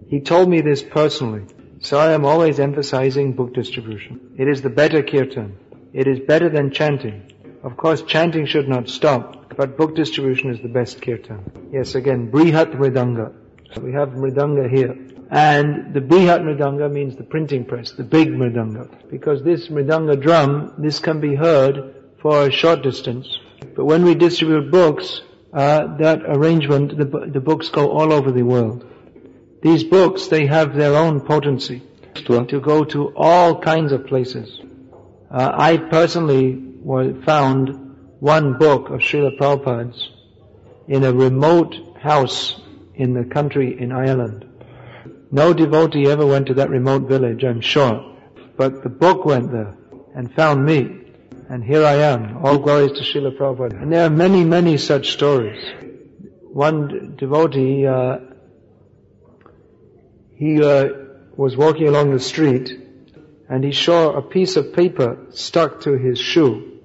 He 0.08 0.20
told 0.20 0.48
me 0.48 0.60
this 0.60 0.82
personally. 0.82 1.46
So 1.80 1.98
I 1.98 2.12
am 2.12 2.24
always 2.24 2.58
emphasizing 2.58 3.32
book 3.32 3.54
distribution. 3.54 4.34
It 4.38 4.48
is 4.48 4.62
the 4.62 4.70
better 4.70 5.02
kirtan. 5.02 5.58
It 5.92 6.06
is 6.06 6.20
better 6.20 6.48
than 6.48 6.72
chanting. 6.72 7.32
Of 7.66 7.76
course, 7.76 8.02
chanting 8.02 8.46
should 8.46 8.68
not 8.68 8.88
stop, 8.88 9.56
but 9.56 9.76
book 9.76 9.96
distribution 9.96 10.50
is 10.50 10.60
the 10.60 10.68
best 10.68 11.02
kirtan. 11.02 11.70
Yes, 11.72 11.96
again, 11.96 12.30
Brihat 12.30 12.70
Mridanga. 12.76 13.32
We 13.82 13.92
have 13.92 14.10
Mridanga 14.10 14.70
here. 14.70 14.96
And 15.32 15.92
the 15.92 16.00
Brihat 16.00 16.42
Mridanga 16.42 16.88
means 16.88 17.16
the 17.16 17.24
printing 17.24 17.64
press, 17.64 17.90
the 17.90 18.04
big 18.04 18.28
Mridanga. 18.28 19.10
Because 19.10 19.42
this 19.42 19.66
Mridanga 19.66 20.14
drum, 20.22 20.74
this 20.78 21.00
can 21.00 21.18
be 21.18 21.34
heard 21.34 22.12
for 22.22 22.46
a 22.46 22.52
short 22.52 22.82
distance. 22.82 23.36
But 23.74 23.84
when 23.84 24.04
we 24.04 24.14
distribute 24.14 24.70
books, 24.70 25.22
uh, 25.52 25.96
that 25.96 26.22
arrangement, 26.24 26.96
the, 26.96 27.30
the 27.32 27.40
books 27.40 27.68
go 27.68 27.90
all 27.90 28.12
over 28.12 28.30
the 28.30 28.44
world. 28.44 28.86
These 29.62 29.82
books, 29.82 30.28
they 30.28 30.46
have 30.46 30.76
their 30.76 30.94
own 30.94 31.20
potency 31.20 31.82
to 32.14 32.60
go 32.60 32.84
to 32.84 33.12
all 33.16 33.60
kinds 33.60 33.90
of 33.90 34.06
places. 34.06 34.60
Uh, 35.28 35.50
I 35.52 35.78
personally 35.78 36.65
found 37.24 38.20
one 38.20 38.58
book 38.58 38.90
of 38.90 39.00
Srila 39.00 39.36
Prabhupada's 39.38 40.10
in 40.88 41.02
a 41.04 41.12
remote 41.12 41.74
house 42.00 42.60
in 42.94 43.12
the 43.12 43.24
country 43.24 43.78
in 43.78 43.92
Ireland. 43.92 44.44
No 45.30 45.52
devotee 45.52 46.08
ever 46.08 46.24
went 46.24 46.46
to 46.46 46.54
that 46.54 46.70
remote 46.70 47.08
village, 47.08 47.44
I'm 47.44 47.60
sure. 47.60 48.16
But 48.56 48.82
the 48.82 48.88
book 48.88 49.24
went 49.24 49.50
there 49.50 49.76
and 50.14 50.32
found 50.32 50.64
me. 50.64 51.02
And 51.48 51.62
here 51.62 51.84
I 51.84 51.94
am. 51.94 52.44
All 52.44 52.58
glories 52.58 52.92
to 52.92 53.02
Srila 53.04 53.36
Prabhupada. 53.36 53.82
And 53.82 53.92
there 53.92 54.06
are 54.06 54.10
many, 54.10 54.44
many 54.44 54.78
such 54.78 55.12
stories. 55.12 55.62
One 56.42 57.16
devotee, 57.16 57.86
uh, 57.86 58.18
he 60.36 60.62
uh, 60.62 60.88
was 61.36 61.56
walking 61.56 61.88
along 61.88 62.12
the 62.12 62.20
street 62.20 62.70
and 63.48 63.62
he 63.62 63.72
saw 63.72 64.10
a 64.10 64.22
piece 64.22 64.56
of 64.56 64.72
paper 64.72 65.26
stuck 65.30 65.82
to 65.82 65.98
his 65.98 66.18
shoe. 66.18 66.75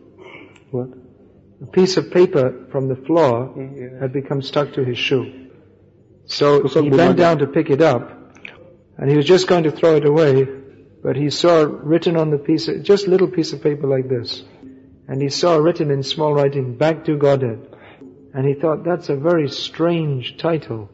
What? 0.71 0.89
A 1.61 1.67
piece 1.67 1.97
of 1.97 2.11
paper 2.11 2.67
from 2.71 2.87
the 2.87 2.95
floor 2.95 3.53
had 3.99 4.11
become 4.11 4.41
stuck 4.41 4.73
to 4.73 4.83
his 4.83 4.97
shoe. 4.97 5.49
So 6.25 6.67
he 6.67 6.89
bent 6.89 7.17
down 7.17 7.39
to 7.39 7.47
pick 7.47 7.69
it 7.69 7.81
up 7.81 8.21
and 8.97 9.09
he 9.09 9.17
was 9.17 9.25
just 9.25 9.47
going 9.47 9.63
to 9.63 9.71
throw 9.71 9.95
it 9.95 10.05
away, 10.05 10.45
but 11.03 11.15
he 11.15 11.29
saw 11.29 11.65
written 11.67 12.15
on 12.15 12.29
the 12.29 12.37
piece, 12.37 12.67
of, 12.67 12.83
just 12.83 13.07
little 13.07 13.27
piece 13.27 13.51
of 13.51 13.61
paper 13.61 13.87
like 13.87 14.07
this, 14.07 14.43
and 15.07 15.21
he 15.21 15.29
saw 15.29 15.55
written 15.55 15.89
in 15.89 16.03
small 16.03 16.33
writing, 16.33 16.77
Back 16.77 17.05
to 17.05 17.17
Godhead. 17.17 17.67
And 18.33 18.47
he 18.47 18.53
thought, 18.53 18.85
that's 18.85 19.09
a 19.09 19.15
very 19.15 19.49
strange 19.49 20.37
title. 20.37 20.89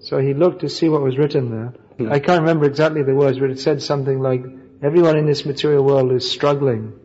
So 0.00 0.18
he 0.18 0.32
looked 0.34 0.60
to 0.60 0.68
see 0.68 0.88
what 0.88 1.02
was 1.02 1.18
written 1.18 1.50
there. 1.50 1.74
Hmm. 1.98 2.12
I 2.12 2.20
can't 2.20 2.40
remember 2.40 2.64
exactly 2.64 3.02
the 3.02 3.14
words, 3.14 3.38
but 3.38 3.50
it 3.50 3.58
said 3.58 3.82
something 3.82 4.20
like, 4.20 4.42
everyone 4.82 5.18
in 5.18 5.26
this 5.26 5.44
material 5.44 5.84
world 5.84 6.12
is 6.12 6.30
struggling. 6.30 6.98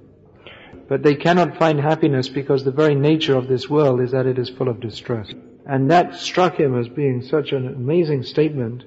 But 0.92 1.04
they 1.04 1.16
cannot 1.16 1.56
find 1.56 1.80
happiness 1.80 2.28
because 2.28 2.66
the 2.66 2.72
very 2.72 2.96
nature 2.96 3.38
of 3.38 3.48
this 3.48 3.70
world 3.70 4.02
is 4.02 4.12
that 4.12 4.26
it 4.26 4.38
is 4.38 4.50
full 4.50 4.68
of 4.68 4.82
distress. 4.82 5.34
And 5.66 5.90
that 5.90 6.16
struck 6.16 6.60
him 6.60 6.78
as 6.78 6.90
being 6.90 7.22
such 7.22 7.54
an 7.54 7.66
amazing 7.66 8.24
statement 8.24 8.84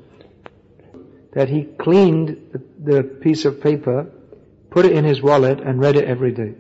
that 1.33 1.49
he 1.49 1.65
cleaned 1.65 2.61
the, 2.79 3.03
piece 3.05 3.47
of 3.47 3.63
paper, 3.63 4.13
put 4.69 4.85
it 4.85 4.93
in 4.93 5.07
his 5.07 5.23
wallet 5.23 5.61
and 5.61 5.81
read 5.81 5.97
it 5.97 6.05
every 6.05 6.33
day. 6.33 6.53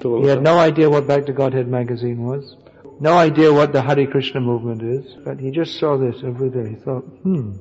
He 0.00 0.26
had 0.26 0.42
no 0.42 0.58
idea 0.58 0.88
what 0.88 1.06
Back 1.06 1.26
to 1.26 1.34
Godhead 1.34 1.68
magazine 1.68 2.24
was, 2.24 2.56
no 2.98 3.12
idea 3.12 3.52
what 3.52 3.74
the 3.74 3.82
Hare 3.82 4.06
Krishna 4.06 4.40
movement 4.40 4.80
is, 4.80 5.04
but 5.22 5.38
he 5.38 5.50
just 5.50 5.78
saw 5.78 5.98
this 5.98 6.16
every 6.24 6.48
day. 6.48 6.70
He 6.70 6.76
thought, 6.76 7.02
hmm, 7.02 7.58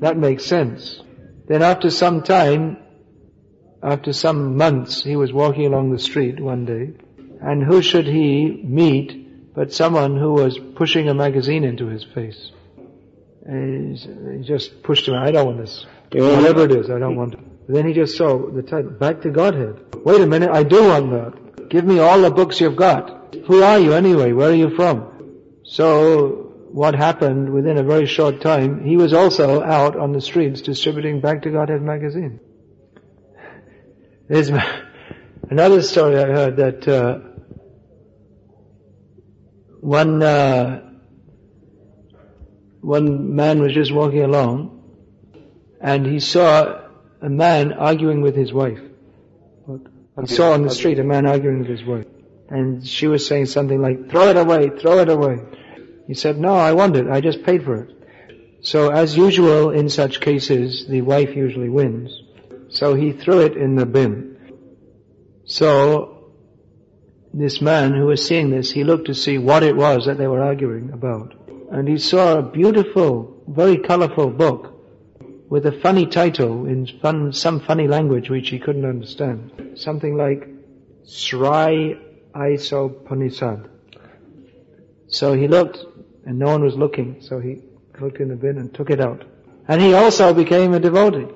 that 0.00 0.16
makes 0.16 0.46
sense. 0.46 1.02
Then 1.46 1.60
after 1.60 1.90
some 1.90 2.22
time, 2.22 2.78
after 3.82 4.12
some 4.12 4.56
months, 4.56 5.02
he 5.02 5.16
was 5.16 5.32
walking 5.32 5.66
along 5.66 5.90
the 5.90 5.98
street 5.98 6.40
one 6.40 6.64
day, 6.64 6.92
and 7.40 7.62
who 7.62 7.82
should 7.82 8.06
he 8.06 8.62
meet 8.64 9.28
but 9.58 9.72
someone 9.72 10.16
who 10.16 10.34
was 10.34 10.56
pushing 10.76 11.08
a 11.08 11.14
magazine 11.14 11.64
into 11.64 11.88
his 11.88 12.04
face. 12.04 12.52
Uh, 12.78 12.82
and 13.50 13.98
uh, 13.98 14.38
he 14.38 14.44
just 14.44 14.84
pushed 14.84 15.08
him. 15.08 15.14
I 15.14 15.32
don't 15.32 15.46
want 15.46 15.58
this. 15.58 15.84
Whatever 16.12 16.66
it 16.66 16.70
is, 16.70 16.88
I 16.90 17.00
don't 17.00 17.16
want 17.16 17.34
it. 17.34 17.40
Then 17.68 17.84
he 17.84 17.92
just 17.92 18.16
saw 18.16 18.50
the 18.50 18.62
title, 18.62 18.92
Back 18.92 19.22
to 19.22 19.30
Godhead. 19.30 19.96
Wait 20.04 20.20
a 20.20 20.26
minute, 20.26 20.50
I 20.50 20.62
do 20.62 20.84
want 20.84 21.10
that. 21.10 21.68
Give 21.70 21.84
me 21.84 21.98
all 21.98 22.22
the 22.22 22.30
books 22.30 22.60
you've 22.60 22.76
got. 22.76 23.34
Who 23.48 23.64
are 23.64 23.80
you 23.80 23.94
anyway? 23.94 24.30
Where 24.30 24.50
are 24.50 24.54
you 24.54 24.76
from? 24.76 25.40
So, 25.64 26.54
what 26.70 26.94
happened 26.94 27.52
within 27.52 27.78
a 27.78 27.82
very 27.82 28.06
short 28.06 28.40
time, 28.40 28.84
he 28.84 28.96
was 28.96 29.12
also 29.12 29.60
out 29.60 29.96
on 29.96 30.12
the 30.12 30.20
streets 30.20 30.62
distributing 30.62 31.20
Back 31.20 31.42
to 31.42 31.50
Godhead 31.50 31.82
magazine. 31.82 32.38
There's 34.28 34.50
another 35.50 35.80
story 35.80 36.18
I 36.18 36.26
heard 36.26 36.56
that 36.56 36.86
uh, 36.86 37.18
one 39.80 40.22
uh, 40.22 40.82
one 42.82 43.34
man 43.34 43.62
was 43.62 43.72
just 43.72 43.90
walking 43.90 44.22
along, 44.22 44.82
and 45.80 46.04
he 46.04 46.20
saw 46.20 46.82
a 47.22 47.30
man 47.30 47.72
arguing 47.72 48.20
with 48.20 48.36
his 48.36 48.52
wife. 48.52 48.80
He 50.20 50.26
saw 50.26 50.52
on 50.52 50.62
the 50.62 50.70
street 50.70 50.98
a 50.98 51.04
man 51.04 51.24
arguing 51.24 51.60
with 51.60 51.68
his 51.68 51.84
wife, 51.84 52.06
and 52.50 52.86
she 52.86 53.06
was 53.06 53.26
saying 53.26 53.46
something 53.46 53.80
like, 53.80 54.10
"Throw 54.10 54.28
it 54.28 54.36
away, 54.36 54.68
throw 54.78 54.98
it 54.98 55.08
away." 55.08 55.38
He 56.06 56.12
said, 56.12 56.38
"No, 56.38 56.52
I 56.52 56.72
want 56.74 56.96
it. 56.96 57.08
I 57.08 57.22
just 57.22 57.44
paid 57.44 57.64
for 57.64 57.76
it." 57.76 57.94
So, 58.60 58.90
as 58.90 59.16
usual 59.16 59.70
in 59.70 59.88
such 59.88 60.20
cases, 60.20 60.86
the 60.86 61.00
wife 61.00 61.34
usually 61.34 61.70
wins. 61.70 62.27
So 62.68 62.94
he 62.94 63.12
threw 63.12 63.40
it 63.40 63.56
in 63.56 63.76
the 63.76 63.86
bin. 63.86 64.36
So, 65.44 66.32
this 67.32 67.60
man 67.60 67.94
who 67.94 68.06
was 68.06 68.26
seeing 68.26 68.50
this, 68.50 68.70
he 68.70 68.84
looked 68.84 69.06
to 69.06 69.14
see 69.14 69.38
what 69.38 69.62
it 69.62 69.76
was 69.76 70.06
that 70.06 70.18
they 70.18 70.26
were 70.26 70.42
arguing 70.42 70.90
about. 70.92 71.34
And 71.70 71.88
he 71.88 71.98
saw 71.98 72.38
a 72.38 72.42
beautiful, 72.42 73.42
very 73.48 73.78
colorful 73.78 74.30
book 74.30 74.74
with 75.48 75.66
a 75.66 75.72
funny 75.80 76.06
title 76.06 76.66
in 76.66 76.86
fun, 77.00 77.32
some 77.32 77.60
funny 77.60 77.88
language 77.88 78.28
which 78.28 78.50
he 78.50 78.58
couldn't 78.58 78.84
understand. 78.84 79.72
Something 79.76 80.16
like 80.16 80.48
Sri 81.06 81.98
Isopanisad. 82.34 83.68
So 85.08 85.32
he 85.32 85.48
looked, 85.48 85.78
and 86.26 86.38
no 86.38 86.46
one 86.46 86.62
was 86.62 86.76
looking, 86.76 87.22
so 87.22 87.40
he 87.40 87.62
looked 87.98 88.20
in 88.20 88.28
the 88.28 88.36
bin 88.36 88.58
and 88.58 88.74
took 88.74 88.90
it 88.90 89.00
out. 89.00 89.24
And 89.66 89.80
he 89.80 89.94
also 89.94 90.34
became 90.34 90.74
a 90.74 90.80
devotee. 90.80 91.26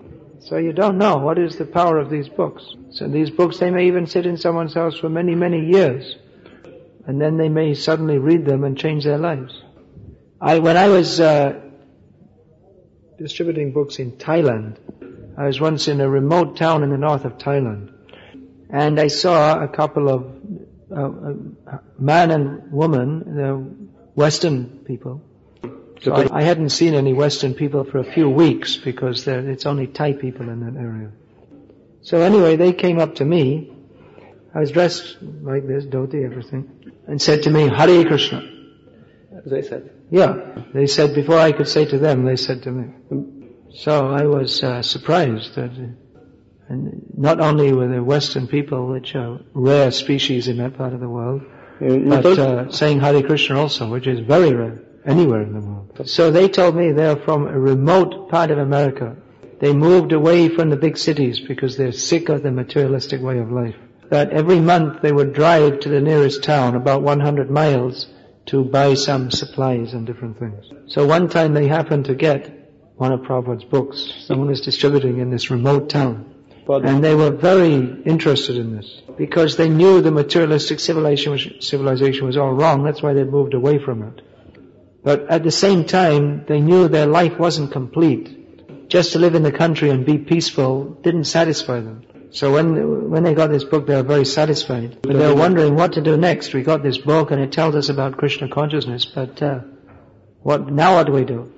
So 0.44 0.56
you 0.56 0.72
don't 0.72 0.98
know 0.98 1.18
what 1.18 1.38
is 1.38 1.56
the 1.56 1.64
power 1.64 1.98
of 1.98 2.10
these 2.10 2.28
books. 2.28 2.64
So 2.90 3.06
these 3.06 3.30
books, 3.30 3.58
they 3.58 3.70
may 3.70 3.86
even 3.86 4.06
sit 4.06 4.26
in 4.26 4.36
someone's 4.36 4.74
house 4.74 4.98
for 4.98 5.08
many, 5.08 5.36
many 5.36 5.66
years. 5.66 6.16
And 7.06 7.20
then 7.20 7.36
they 7.36 7.48
may 7.48 7.74
suddenly 7.74 8.18
read 8.18 8.44
them 8.44 8.64
and 8.64 8.76
change 8.76 9.04
their 9.04 9.18
lives. 9.18 9.62
I, 10.40 10.58
when 10.58 10.76
I 10.76 10.88
was, 10.88 11.20
uh, 11.20 11.60
distributing 13.18 13.72
books 13.72 14.00
in 14.00 14.12
Thailand, 14.12 14.78
I 15.38 15.46
was 15.46 15.60
once 15.60 15.86
in 15.86 16.00
a 16.00 16.08
remote 16.08 16.56
town 16.56 16.82
in 16.82 16.90
the 16.90 16.98
north 16.98 17.24
of 17.24 17.38
Thailand. 17.38 17.92
And 18.68 18.98
I 18.98 19.06
saw 19.06 19.62
a 19.62 19.68
couple 19.68 20.08
of, 20.08 20.26
uh, 20.94 21.78
man 21.98 22.30
and 22.32 22.72
woman, 22.72 23.36
the 23.36 23.54
Western 24.14 24.80
people. 24.84 25.22
So 26.02 26.12
I, 26.12 26.38
I 26.38 26.42
hadn't 26.42 26.70
seen 26.70 26.94
any 26.94 27.12
Western 27.12 27.54
people 27.54 27.84
for 27.84 27.98
a 27.98 28.04
few 28.04 28.28
weeks 28.28 28.76
because 28.76 29.26
it's 29.28 29.66
only 29.66 29.86
Thai 29.86 30.14
people 30.14 30.48
in 30.48 30.60
that 30.60 30.78
area. 30.78 31.12
So 32.02 32.20
anyway, 32.20 32.56
they 32.56 32.72
came 32.72 32.98
up 32.98 33.16
to 33.16 33.24
me. 33.24 33.72
I 34.52 34.60
was 34.60 34.72
dressed 34.72 35.18
like 35.22 35.66
this, 35.66 35.84
dhoti, 35.84 36.24
everything, 36.24 36.92
and 37.06 37.22
said 37.22 37.44
to 37.44 37.50
me, 37.50 37.68
Hare 37.68 38.04
Krishna. 38.04 38.42
They 39.46 39.62
said. 39.62 39.90
Yeah, 40.10 40.64
they 40.74 40.86
said 40.86 41.14
before 41.14 41.38
I 41.38 41.52
could 41.52 41.68
say 41.68 41.84
to 41.86 41.98
them, 41.98 42.24
they 42.24 42.36
said 42.36 42.64
to 42.64 42.70
me. 42.70 43.48
So 43.74 44.10
I 44.10 44.26
was 44.26 44.62
uh, 44.62 44.82
surprised 44.82 45.54
that, 45.54 45.70
uh, 45.70 46.68
and 46.68 47.04
not 47.16 47.40
only 47.40 47.72
were 47.72 47.88
there 47.88 48.02
Western 48.02 48.46
people, 48.46 48.88
which 48.88 49.14
are 49.14 49.40
rare 49.54 49.90
species 49.90 50.48
in 50.48 50.58
that 50.58 50.76
part 50.76 50.92
of 50.92 51.00
the 51.00 51.08
world, 51.08 51.42
but 51.80 52.26
uh, 52.26 52.70
saying 52.70 53.00
Hare 53.00 53.22
Krishna 53.22 53.58
also, 53.58 53.88
which 53.88 54.06
is 54.06 54.20
very 54.20 54.52
rare 54.52 54.82
anywhere 55.04 55.42
in 55.42 55.52
the 55.52 55.60
world. 55.60 56.02
So 56.04 56.30
they 56.30 56.48
told 56.48 56.76
me 56.76 56.92
they're 56.92 57.16
from 57.16 57.46
a 57.46 57.58
remote 57.58 58.28
part 58.30 58.50
of 58.50 58.58
America. 58.58 59.16
They 59.60 59.72
moved 59.72 60.12
away 60.12 60.48
from 60.48 60.70
the 60.70 60.76
big 60.76 60.98
cities 60.98 61.40
because 61.40 61.76
they're 61.76 61.92
sick 61.92 62.28
of 62.28 62.42
the 62.42 62.50
materialistic 62.50 63.20
way 63.20 63.38
of 63.38 63.50
life. 63.52 63.76
That 64.10 64.30
every 64.30 64.60
month 64.60 65.02
they 65.02 65.12
would 65.12 65.32
drive 65.32 65.80
to 65.80 65.88
the 65.88 66.00
nearest 66.00 66.42
town, 66.42 66.74
about 66.74 67.02
100 67.02 67.50
miles, 67.50 68.08
to 68.46 68.64
buy 68.64 68.94
some 68.94 69.30
supplies 69.30 69.94
and 69.94 70.06
different 70.06 70.38
things. 70.38 70.66
So 70.86 71.06
one 71.06 71.28
time 71.28 71.54
they 71.54 71.68
happened 71.68 72.06
to 72.06 72.14
get 72.14 72.50
one 72.96 73.12
of 73.12 73.20
Prabhupada's 73.20 73.64
books. 73.64 74.12
Someone 74.26 74.48
was 74.48 74.60
distributing 74.60 75.18
in 75.18 75.30
this 75.30 75.50
remote 75.50 75.88
town. 75.88 76.28
And 76.68 77.02
they 77.02 77.14
were 77.14 77.30
very 77.30 78.02
interested 78.04 78.56
in 78.56 78.76
this 78.76 79.02
because 79.18 79.56
they 79.56 79.68
knew 79.68 80.00
the 80.00 80.12
materialistic 80.12 80.80
civilization 80.80 81.32
was, 81.32 81.48
civilization 81.60 82.26
was 82.26 82.36
all 82.36 82.52
wrong. 82.52 82.84
That's 82.84 83.02
why 83.02 83.14
they 83.14 83.24
moved 83.24 83.54
away 83.54 83.78
from 83.78 84.02
it. 84.02 84.22
But 85.02 85.28
at 85.28 85.42
the 85.42 85.50
same 85.50 85.84
time, 85.84 86.44
they 86.46 86.60
knew 86.60 86.88
their 86.88 87.06
life 87.06 87.38
wasn't 87.38 87.72
complete. 87.72 88.88
Just 88.88 89.12
to 89.12 89.18
live 89.18 89.34
in 89.34 89.42
the 89.42 89.52
country 89.52 89.90
and 89.90 90.06
be 90.06 90.18
peaceful 90.18 90.84
didn't 91.02 91.24
satisfy 91.24 91.80
them. 91.80 92.02
So 92.30 92.52
when 92.52 93.10
when 93.10 93.24
they 93.24 93.34
got 93.34 93.50
this 93.50 93.64
book, 93.64 93.86
they 93.86 93.94
were 93.94 94.02
very 94.02 94.24
satisfied. 94.24 94.98
But 95.02 95.18
they 95.18 95.26
were 95.26 95.34
wondering 95.34 95.74
what 95.74 95.94
to 95.94 96.00
do 96.00 96.16
next. 96.16 96.54
We 96.54 96.62
got 96.62 96.82
this 96.82 96.98
book 96.98 97.30
and 97.30 97.40
it 97.40 97.52
tells 97.52 97.74
us 97.74 97.88
about 97.90 98.16
Krishna 98.16 98.48
consciousness, 98.48 99.04
but 99.04 99.42
uh, 99.42 99.60
what 100.40 100.72
now? 100.72 100.94
What 100.96 101.06
do 101.06 101.12
we 101.12 101.24
do? 101.24 101.52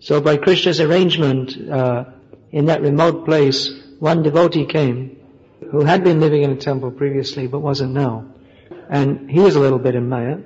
So 0.00 0.20
by 0.20 0.36
Krishna's 0.36 0.80
arrangement, 0.80 1.56
uh, 1.70 2.04
in 2.50 2.66
that 2.66 2.82
remote 2.82 3.24
place, 3.24 3.70
one 4.00 4.24
devotee 4.24 4.66
came 4.66 5.18
who 5.70 5.84
had 5.84 6.02
been 6.02 6.20
living 6.20 6.42
in 6.42 6.50
a 6.50 6.56
temple 6.56 6.90
previously 6.90 7.46
but 7.46 7.60
wasn't 7.60 7.92
now. 7.92 8.26
And 8.90 9.30
he 9.30 9.38
was 9.38 9.54
a 9.54 9.60
little 9.60 9.78
bit 9.78 9.94
in 9.94 10.08
Maya. 10.08 10.38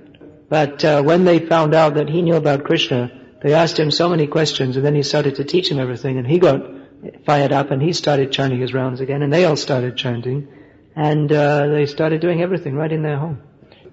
But 0.48 0.84
uh, 0.84 1.02
when 1.02 1.24
they 1.24 1.40
found 1.40 1.74
out 1.74 1.94
that 1.94 2.08
he 2.08 2.22
knew 2.22 2.36
about 2.36 2.64
Krishna, 2.64 3.10
they 3.42 3.54
asked 3.54 3.78
him 3.78 3.90
so 3.90 4.08
many 4.08 4.26
questions 4.26 4.76
and 4.76 4.84
then 4.84 4.94
he 4.94 5.02
started 5.02 5.36
to 5.36 5.44
teach 5.44 5.68
them 5.68 5.78
everything 5.78 6.18
and 6.18 6.26
he 6.26 6.38
got 6.38 6.62
fired 7.24 7.52
up 7.52 7.70
and 7.70 7.82
he 7.82 7.92
started 7.92 8.32
chanting 8.32 8.60
his 8.60 8.72
rounds 8.72 9.00
again 9.00 9.22
and 9.22 9.32
they 9.32 9.44
all 9.44 9.56
started 9.56 9.96
chanting 9.96 10.48
and 10.94 11.30
uh, 11.30 11.66
they 11.66 11.86
started 11.86 12.20
doing 12.20 12.42
everything 12.42 12.74
right 12.74 12.90
in 12.90 13.02
their 13.02 13.18
home. 13.18 13.42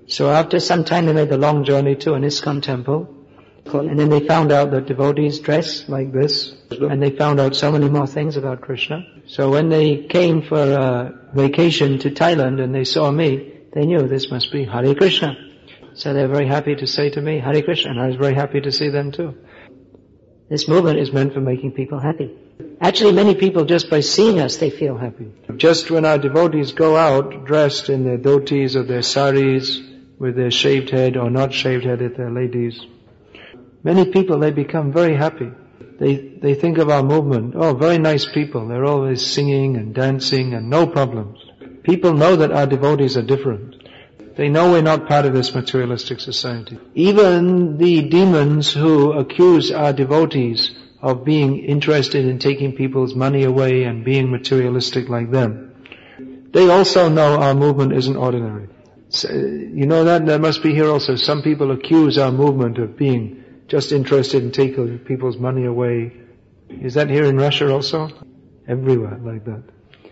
So 0.07 0.29
after 0.29 0.59
some 0.59 0.85
time 0.85 1.05
they 1.05 1.13
made 1.13 1.29
the 1.29 1.37
long 1.37 1.65
journey 1.65 1.95
to 1.97 2.13
an 2.13 2.23
ISKCON 2.23 2.61
temple 2.61 3.23
and 3.65 3.97
then 3.97 4.09
they 4.09 4.25
found 4.27 4.51
out 4.51 4.71
that 4.71 4.85
devotees 4.85 5.39
dress 5.39 5.87
like 5.87 6.11
this, 6.11 6.53
and 6.69 7.01
they 7.01 7.11
found 7.11 7.39
out 7.39 7.55
so 7.55 7.71
many 7.71 7.89
more 7.89 8.05
things 8.05 8.35
about 8.35 8.61
Krishna. 8.61 9.05
So 9.27 9.49
when 9.49 9.69
they 9.69 10.03
came 10.03 10.41
for 10.41 10.61
a 10.61 11.13
vacation 11.33 11.97
to 11.99 12.11
Thailand 12.11 12.61
and 12.61 12.75
they 12.75 12.83
saw 12.83 13.09
me, 13.09 13.53
they 13.73 13.85
knew 13.85 14.07
this 14.07 14.29
must 14.29 14.51
be 14.51 14.65
Hare 14.65 14.93
Krishna. 14.93 15.37
So 15.95 16.13
they're 16.13 16.27
very 16.27 16.47
happy 16.47 16.75
to 16.75 16.87
say 16.87 17.09
to 17.11 17.21
me, 17.21 17.39
Hare 17.39 17.61
Krishna, 17.61 17.91
and 17.91 17.99
I 17.99 18.07
was 18.07 18.15
very 18.15 18.33
happy 18.33 18.61
to 18.61 18.71
see 18.71 18.89
them 18.89 19.11
too. 19.11 19.35
This 20.49 20.67
movement 20.67 20.99
is 20.99 21.11
meant 21.11 21.33
for 21.33 21.41
making 21.41 21.71
people 21.71 21.99
happy. 21.99 22.31
Actually, 22.81 23.13
many 23.13 23.35
people 23.35 23.65
just 23.65 23.89
by 23.89 24.01
seeing 24.01 24.39
us, 24.39 24.57
they 24.57 24.69
feel 24.69 24.97
happy. 24.97 25.31
Just 25.57 25.89
when 25.89 26.05
our 26.05 26.17
devotees 26.17 26.73
go 26.73 26.95
out 26.95 27.45
dressed 27.45 27.89
in 27.89 28.03
their 28.03 28.17
dhotis 28.17 28.75
or 28.75 28.83
their 28.83 29.01
saris, 29.01 29.79
with 30.19 30.35
their 30.35 30.51
shaved 30.51 30.89
head 30.89 31.17
or 31.17 31.29
not 31.29 31.53
shaved 31.53 31.85
head 31.85 32.01
if 32.01 32.15
they're 32.15 32.31
ladies, 32.31 32.79
many 33.83 34.11
people, 34.11 34.39
they 34.39 34.51
become 34.51 34.91
very 34.91 35.15
happy. 35.15 35.51
They, 35.99 36.37
they 36.41 36.55
think 36.55 36.77
of 36.77 36.89
our 36.89 37.03
movement, 37.03 37.55
oh, 37.55 37.73
very 37.73 37.97
nice 37.97 38.25
people. 38.25 38.67
They're 38.67 38.85
always 38.85 39.25
singing 39.25 39.77
and 39.77 39.93
dancing 39.93 40.53
and 40.53 40.69
no 40.69 40.87
problems. 40.87 41.39
People 41.83 42.13
know 42.13 42.35
that 42.37 42.51
our 42.51 42.65
devotees 42.65 43.17
are 43.17 43.21
different. 43.21 43.82
They 44.35 44.49
know 44.49 44.71
we're 44.71 44.81
not 44.81 45.07
part 45.07 45.25
of 45.25 45.33
this 45.33 45.53
materialistic 45.53 46.19
society. 46.19 46.79
Even 46.95 47.77
the 47.77 48.09
demons 48.09 48.73
who 48.73 49.13
accuse 49.13 49.71
our 49.71 49.93
devotees 49.93 50.71
of 51.01 51.23
being 51.23 51.59
interested 51.59 52.25
in 52.25 52.39
taking 52.39 52.73
people's 52.75 53.13
money 53.13 53.43
away 53.43 53.83
and 53.83 54.03
being 54.03 54.31
materialistic 54.31 55.09
like 55.09 55.29
them, 55.29 56.49
they 56.51 56.69
also 56.69 57.09
know 57.09 57.39
our 57.39 57.53
movement 57.53 57.93
isn't 57.93 58.15
ordinary. 58.15 58.69
So, 59.09 59.29
you 59.31 59.85
know 59.85 60.05
that? 60.05 60.25
That 60.25 60.41
must 60.41 60.63
be 60.63 60.73
here 60.73 60.89
also. 60.89 61.15
Some 61.15 61.43
people 61.43 61.71
accuse 61.71 62.17
our 62.17 62.31
movement 62.31 62.79
of 62.79 62.97
being 62.97 63.43
just 63.67 63.91
interested 63.91 64.43
in 64.43 64.51
taking 64.51 64.97
people's 64.99 65.37
money 65.37 65.65
away. 65.65 66.11
Is 66.69 66.95
that 66.95 67.09
here 67.09 67.25
in 67.25 67.37
Russia 67.37 67.71
also? 67.71 68.09
Everywhere 68.67 69.19
like 69.21 69.45
that. 69.45 69.63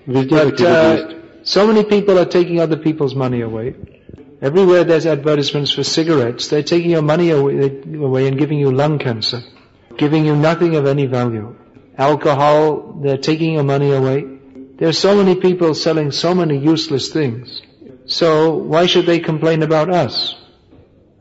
But, 0.06 0.62
uh, 0.62 1.14
so 1.44 1.66
many 1.66 1.84
people 1.84 2.20
are 2.20 2.26
taking 2.26 2.60
other 2.60 2.78
people's 2.78 3.16
money 3.16 3.42
away. 3.42 3.74
Everywhere 4.42 4.84
there's 4.84 5.06
advertisements 5.06 5.72
for 5.72 5.84
cigarettes, 5.84 6.48
they're 6.48 6.64
taking 6.64 6.90
your 6.90 7.04
money 7.04 7.30
away, 7.30 8.28
and 8.28 8.38
giving 8.40 8.58
you 8.58 8.72
lung 8.72 8.98
cancer, 8.98 9.42
giving 9.98 10.26
you 10.26 10.36
nothing 10.36 10.76
of 10.76 10.88
any 10.88 11.06
value. 11.06 11.56
Alcohol, 11.96 13.00
they're 13.04 13.20
taking 13.20 13.54
your 13.54 13.64
money 13.64 13.92
away. 13.92 14.26
There 14.78 14.90
are 14.90 14.94
so 14.94 15.16
many 15.16 15.40
people 15.40 15.76
selling 15.76 16.12
so 16.12 16.34
many 16.34 16.58
useless 16.58 17.10
things. 17.10 17.62
So 18.08 18.56
why 18.56 18.88
should 18.88 19.06
they 19.06 19.20
complain 19.20 19.62
about 19.62 19.92
us? 19.92 20.36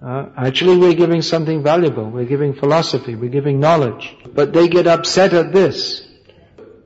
Uh, 0.02 0.30
actually 0.34 0.78
we're 0.78 0.94
giving 0.94 1.20
something 1.20 1.62
valuable. 1.62 2.08
We're 2.08 2.24
giving 2.24 2.54
philosophy. 2.54 3.16
We're 3.16 3.28
giving 3.28 3.60
knowledge. 3.60 4.16
But 4.34 4.54
they 4.54 4.66
get 4.68 4.86
upset 4.86 5.34
at 5.34 5.52
this 5.52 6.09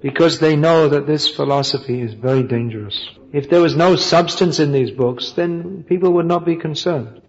because 0.05 0.39
they 0.39 0.55
know 0.55 0.91
that 0.91 1.07
this 1.07 1.31
philosophy 1.31 2.03
is 2.03 2.13
very 2.13 2.43
dangerous. 2.43 3.09
If 3.33 3.49
there 3.49 3.63
was 3.63 3.75
no 3.75 3.97
substance 3.97 4.61
in 4.61 4.71
these 4.71 4.91
books, 4.91 5.31
then 5.31 5.83
people 5.89 6.13
would 6.13 6.27
not 6.27 6.45
be 6.45 6.57
concerned. 6.57 7.23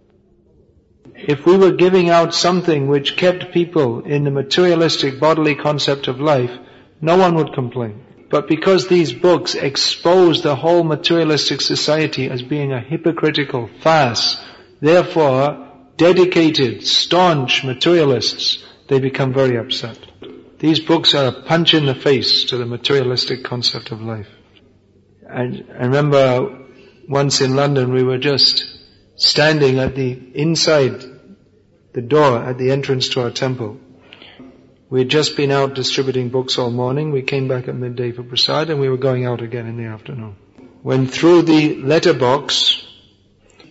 If 1.14 1.46
we 1.46 1.56
were 1.56 1.72
giving 1.72 2.10
out 2.10 2.34
something 2.34 2.86
which 2.86 3.16
kept 3.16 3.50
people 3.50 4.04
in 4.04 4.24
the 4.24 4.30
materialistic 4.30 5.18
bodily 5.18 5.54
concept 5.54 6.06
of 6.06 6.20
life, 6.20 6.50
no 7.00 7.16
one 7.16 7.34
would 7.36 7.54
complain. 7.54 8.04
But 8.28 8.46
because 8.46 8.88
these 8.88 9.14
books 9.14 9.54
expose 9.54 10.42
the 10.42 10.54
whole 10.54 10.84
materialistic 10.84 11.62
society 11.62 12.28
as 12.28 12.42
being 12.42 12.74
a 12.74 12.80
hypocritical 12.80 13.70
farce, 13.80 14.38
therefore 14.82 15.66
dedicated, 15.96 16.86
staunch 16.86 17.64
materialists, 17.64 18.62
they 18.88 19.00
become 19.00 19.32
very 19.32 19.56
upset. 19.56 19.98
These 20.58 20.80
books 20.80 21.14
are 21.14 21.26
a 21.26 21.42
punch 21.42 21.74
in 21.74 21.84
the 21.84 21.94
face 21.94 22.44
to 22.44 22.56
the 22.56 22.64
materialistic 22.64 23.44
concept 23.44 23.92
of 23.92 24.00
life. 24.00 24.28
I, 25.28 25.42
I 25.42 25.84
remember 25.86 26.64
once 27.08 27.40
in 27.40 27.56
London 27.56 27.92
we 27.92 28.02
were 28.02 28.18
just 28.18 28.64
standing 29.16 29.78
at 29.78 29.94
the 29.94 30.12
inside 30.34 31.04
the 31.92 32.02
door 32.02 32.38
at 32.38 32.58
the 32.58 32.70
entrance 32.70 33.10
to 33.10 33.22
our 33.22 33.30
temple. 33.30 33.80
We 34.88 35.00
had 35.00 35.08
just 35.08 35.36
been 35.36 35.50
out 35.50 35.74
distributing 35.74 36.30
books 36.30 36.58
all 36.58 36.70
morning. 36.70 37.10
We 37.10 37.22
came 37.22 37.48
back 37.48 37.68
at 37.68 37.74
midday 37.74 38.12
for 38.12 38.22
prasad 38.22 38.70
and 38.70 38.80
we 38.80 38.88
were 38.88 38.96
going 38.96 39.26
out 39.26 39.42
again 39.42 39.66
in 39.66 39.76
the 39.76 39.86
afternoon. 39.86 40.36
When 40.82 41.06
through 41.06 41.42
the 41.42 41.82
letterbox 41.82 42.86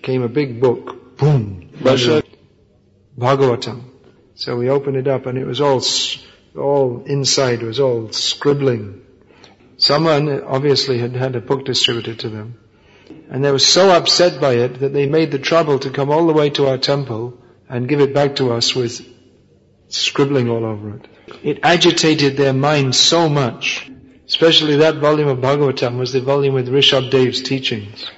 came 0.03 0.21
a 0.21 0.29
big 0.29 0.61
book. 0.61 1.17
Boom! 1.17 1.69
Srimad 1.79 2.25
Bhagavatam. 3.17 3.83
So 4.35 4.57
we 4.57 4.69
opened 4.69 4.97
it 4.97 5.07
up 5.07 5.25
and 5.25 5.37
it 5.37 5.45
was 5.45 5.61
all 5.61 5.79
all 6.57 7.03
inside 7.05 7.61
was 7.61 7.79
all 7.79 8.11
scribbling. 8.11 9.01
Someone 9.77 10.41
obviously 10.43 10.99
had 10.99 11.15
had 11.15 11.35
a 11.35 11.41
book 11.41 11.65
distributed 11.65 12.19
to 12.19 12.29
them. 12.29 12.59
And 13.29 13.43
they 13.43 13.51
were 13.51 13.59
so 13.59 13.91
upset 13.91 14.39
by 14.39 14.53
it 14.53 14.79
that 14.79 14.93
they 14.93 15.07
made 15.07 15.31
the 15.31 15.39
trouble 15.39 15.79
to 15.79 15.89
come 15.89 16.09
all 16.09 16.27
the 16.27 16.33
way 16.33 16.49
to 16.51 16.67
our 16.67 16.77
temple 16.77 17.37
and 17.67 17.89
give 17.89 17.99
it 17.99 18.13
back 18.13 18.37
to 18.37 18.53
us 18.53 18.73
with 18.73 19.05
scribbling 19.89 20.49
all 20.49 20.65
over 20.65 20.95
it. 20.95 21.07
It 21.43 21.59
agitated 21.63 22.37
their 22.37 22.53
minds 22.53 22.97
so 22.99 23.27
much. 23.29 23.91
Especially 24.27 24.77
that 24.77 24.95
volume 24.95 25.27
of 25.27 25.39
Bhagavatam 25.39 25.99
was 25.99 26.13
the 26.13 26.21
volume 26.21 26.55
with 26.55 26.67
Rishabh 26.67 27.11
Dev's 27.11 27.41
teachings. 27.41 28.09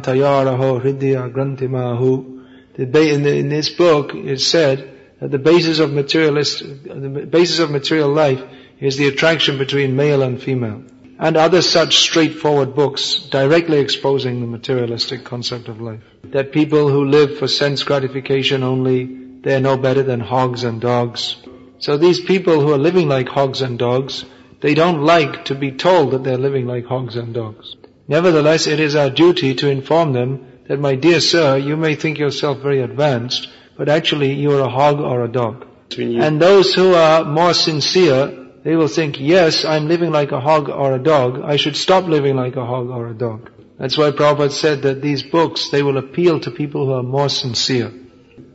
Tayaraho 0.00 0.80
hridya 0.82 1.30
grantimahu. 1.32 2.30
In 2.78 3.48
this 3.48 3.68
book, 3.70 4.14
it 4.14 4.40
said 4.40 4.88
the 5.30 5.38
basis 5.38 5.78
of 5.78 5.92
materialist, 5.92 6.60
the 6.60 7.26
basis 7.30 7.58
of 7.58 7.70
material 7.70 8.08
life 8.08 8.42
is 8.80 8.96
the 8.96 9.08
attraction 9.08 9.58
between 9.58 9.94
male 9.94 10.22
and 10.22 10.42
female. 10.42 10.82
And 11.18 11.36
other 11.36 11.62
such 11.62 11.98
straightforward 11.98 12.74
books 12.74 13.28
directly 13.30 13.78
exposing 13.78 14.40
the 14.40 14.46
materialistic 14.46 15.22
concept 15.24 15.68
of 15.68 15.80
life. 15.80 16.02
That 16.24 16.50
people 16.50 16.88
who 16.88 17.04
live 17.04 17.38
for 17.38 17.46
sense 17.46 17.84
gratification 17.84 18.64
only, 18.64 19.04
they're 19.42 19.60
no 19.60 19.76
better 19.76 20.02
than 20.02 20.18
hogs 20.18 20.64
and 20.64 20.80
dogs. 20.80 21.36
So 21.78 21.96
these 21.96 22.20
people 22.20 22.60
who 22.60 22.72
are 22.72 22.78
living 22.78 23.08
like 23.08 23.28
hogs 23.28 23.62
and 23.62 23.78
dogs, 23.78 24.24
they 24.60 24.74
don't 24.74 25.02
like 25.02 25.44
to 25.46 25.54
be 25.54 25.72
told 25.72 26.12
that 26.12 26.24
they're 26.24 26.38
living 26.38 26.66
like 26.66 26.86
hogs 26.86 27.14
and 27.14 27.32
dogs. 27.32 27.76
Nevertheless, 28.08 28.66
it 28.66 28.80
is 28.80 28.96
our 28.96 29.10
duty 29.10 29.54
to 29.54 29.68
inform 29.68 30.12
them 30.12 30.46
that 30.68 30.80
my 30.80 30.94
dear 30.94 31.20
sir, 31.20 31.56
you 31.56 31.76
may 31.76 31.94
think 31.94 32.18
yourself 32.18 32.58
very 32.58 32.80
advanced, 32.80 33.48
but 33.82 33.88
actually 33.88 34.32
you 34.34 34.52
are 34.52 34.60
a 34.60 34.68
hog 34.68 35.00
or 35.00 35.24
a 35.24 35.28
dog. 35.28 35.66
And 35.98 36.40
those 36.40 36.72
who 36.72 36.94
are 36.94 37.24
more 37.24 37.52
sincere, 37.52 38.28
they 38.62 38.76
will 38.76 38.86
think, 38.86 39.18
yes, 39.18 39.64
I'm 39.64 39.88
living 39.88 40.12
like 40.12 40.30
a 40.30 40.38
hog 40.38 40.68
or 40.68 40.94
a 40.94 41.00
dog, 41.00 41.40
I 41.42 41.56
should 41.56 41.76
stop 41.76 42.04
living 42.04 42.36
like 42.36 42.54
a 42.54 42.64
hog 42.64 42.90
or 42.90 43.08
a 43.08 43.12
dog. 43.12 43.50
That's 43.80 43.98
why 43.98 44.12
Prabhupada 44.12 44.52
said 44.52 44.82
that 44.82 45.02
these 45.02 45.24
books, 45.24 45.70
they 45.70 45.82
will 45.82 45.98
appeal 45.98 46.38
to 46.38 46.52
people 46.52 46.86
who 46.86 46.92
are 46.92 47.02
more 47.02 47.28
sincere. 47.28 47.92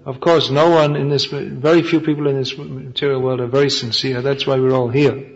Of 0.06 0.22
course, 0.22 0.50
no 0.50 0.70
one 0.70 0.96
in 0.96 1.10
this, 1.10 1.26
very 1.26 1.84
few 1.84 2.00
people 2.00 2.30
in 2.30 2.38
this 2.38 2.58
material 2.58 3.22
world 3.22 3.42
are 3.42 3.48
very 3.48 3.70
sincere. 3.70 4.22
That's 4.22 4.48
why 4.48 4.58
we're 4.62 4.72
all 4.72 4.88
here. 4.88 5.30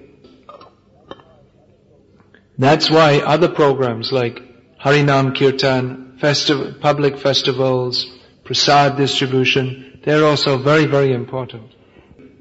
That's 2.58 2.90
why 2.90 3.18
other 3.18 3.50
programs 3.50 4.14
like 4.14 4.42
Harinam 4.80 5.38
Kirtan, 5.38 6.18
festiv- 6.18 6.80
public 6.80 7.20
festivals, 7.20 8.21
prasad 8.52 8.98
distribution, 8.98 10.02
they're 10.04 10.26
also 10.26 10.58
very, 10.58 10.86
very 10.86 11.14
important. 11.14 11.72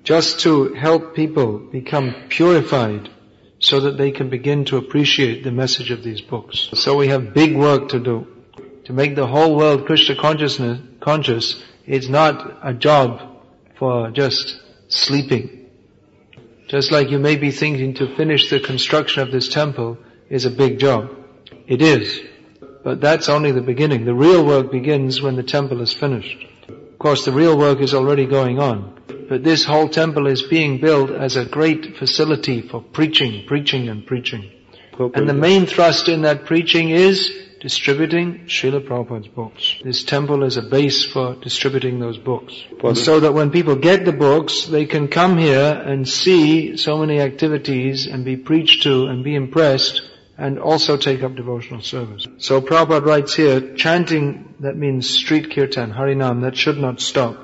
Just 0.02 0.40
to 0.40 0.74
help 0.74 1.14
people 1.14 1.58
become 1.58 2.14
purified 2.28 3.08
so 3.60 3.78
that 3.78 3.96
they 3.96 4.10
can 4.10 4.28
begin 4.28 4.64
to 4.64 4.76
appreciate 4.76 5.44
the 5.44 5.52
message 5.52 5.92
of 5.92 6.02
these 6.02 6.20
books. 6.20 6.68
So 6.74 6.96
we 6.96 7.06
have 7.08 7.32
big 7.32 7.56
work 7.56 7.90
to 7.90 8.00
do. 8.00 8.26
To 8.86 8.92
make 8.92 9.14
the 9.14 9.28
whole 9.28 9.54
world 9.54 9.86
Krishna 9.86 10.16
consciousness, 10.16 10.80
conscious, 10.98 11.62
it's 11.86 12.08
not 12.08 12.58
a 12.64 12.74
job 12.74 13.06
for 13.78 14.10
just 14.10 14.60
sleeping. 14.88 15.70
Just 16.66 16.90
like 16.90 17.10
you 17.10 17.20
may 17.20 17.36
be 17.36 17.52
thinking 17.52 17.94
to 17.94 18.16
finish 18.16 18.50
the 18.50 18.58
construction 18.58 19.22
of 19.22 19.30
this 19.30 19.48
temple 19.48 19.96
is 20.28 20.44
a 20.44 20.50
big 20.50 20.80
job. 20.80 21.08
It 21.68 21.80
is. 21.82 22.20
But 22.82 23.00
that's 23.00 23.28
only 23.28 23.52
the 23.52 23.60
beginning. 23.60 24.04
The 24.04 24.14
real 24.14 24.44
work 24.44 24.72
begins 24.72 25.20
when 25.20 25.36
the 25.36 25.42
temple 25.42 25.82
is 25.82 25.92
finished. 25.92 26.46
Of 26.68 26.98
course, 26.98 27.24
the 27.24 27.32
real 27.32 27.56
work 27.56 27.80
is 27.80 27.94
already 27.94 28.26
going 28.26 28.58
on. 28.58 29.00
But 29.28 29.44
this 29.44 29.64
whole 29.64 29.88
temple 29.88 30.26
is 30.26 30.42
being 30.42 30.80
built 30.80 31.10
as 31.10 31.36
a 31.36 31.44
great 31.44 31.96
facility 31.96 32.62
for 32.62 32.82
preaching, 32.82 33.46
preaching 33.46 33.88
and 33.88 34.06
preaching. 34.06 34.50
And 34.98 35.28
the 35.28 35.34
main 35.34 35.66
thrust 35.66 36.08
in 36.08 36.22
that 36.22 36.46
preaching 36.46 36.90
is 36.90 37.30
distributing 37.60 38.46
Srila 38.46 38.86
Prabhupada's 38.86 39.28
books. 39.28 39.76
This 39.84 40.02
temple 40.02 40.42
is 40.44 40.56
a 40.56 40.62
base 40.62 41.04
for 41.04 41.36
distributing 41.36 42.00
those 42.00 42.18
books. 42.18 42.54
So 42.94 43.20
that 43.20 43.32
when 43.32 43.50
people 43.50 43.76
get 43.76 44.04
the 44.04 44.12
books, 44.12 44.66
they 44.66 44.86
can 44.86 45.08
come 45.08 45.38
here 45.38 45.72
and 45.72 46.08
see 46.08 46.76
so 46.76 46.98
many 46.98 47.20
activities 47.20 48.06
and 48.06 48.24
be 48.24 48.36
preached 48.36 48.82
to 48.84 49.06
and 49.06 49.22
be 49.22 49.34
impressed 49.34 50.02
and 50.40 50.58
also 50.58 50.96
take 50.96 51.22
up 51.22 51.36
devotional 51.36 51.82
service. 51.82 52.26
So 52.38 52.62
Prabhupada 52.62 53.04
writes 53.04 53.34
here, 53.34 53.74
chanting, 53.74 54.54
that 54.60 54.74
means 54.74 55.10
street 55.10 55.52
kirtan, 55.52 55.92
harinam, 55.92 56.40
that 56.42 56.56
should 56.56 56.78
not 56.78 57.00
stop. 57.00 57.36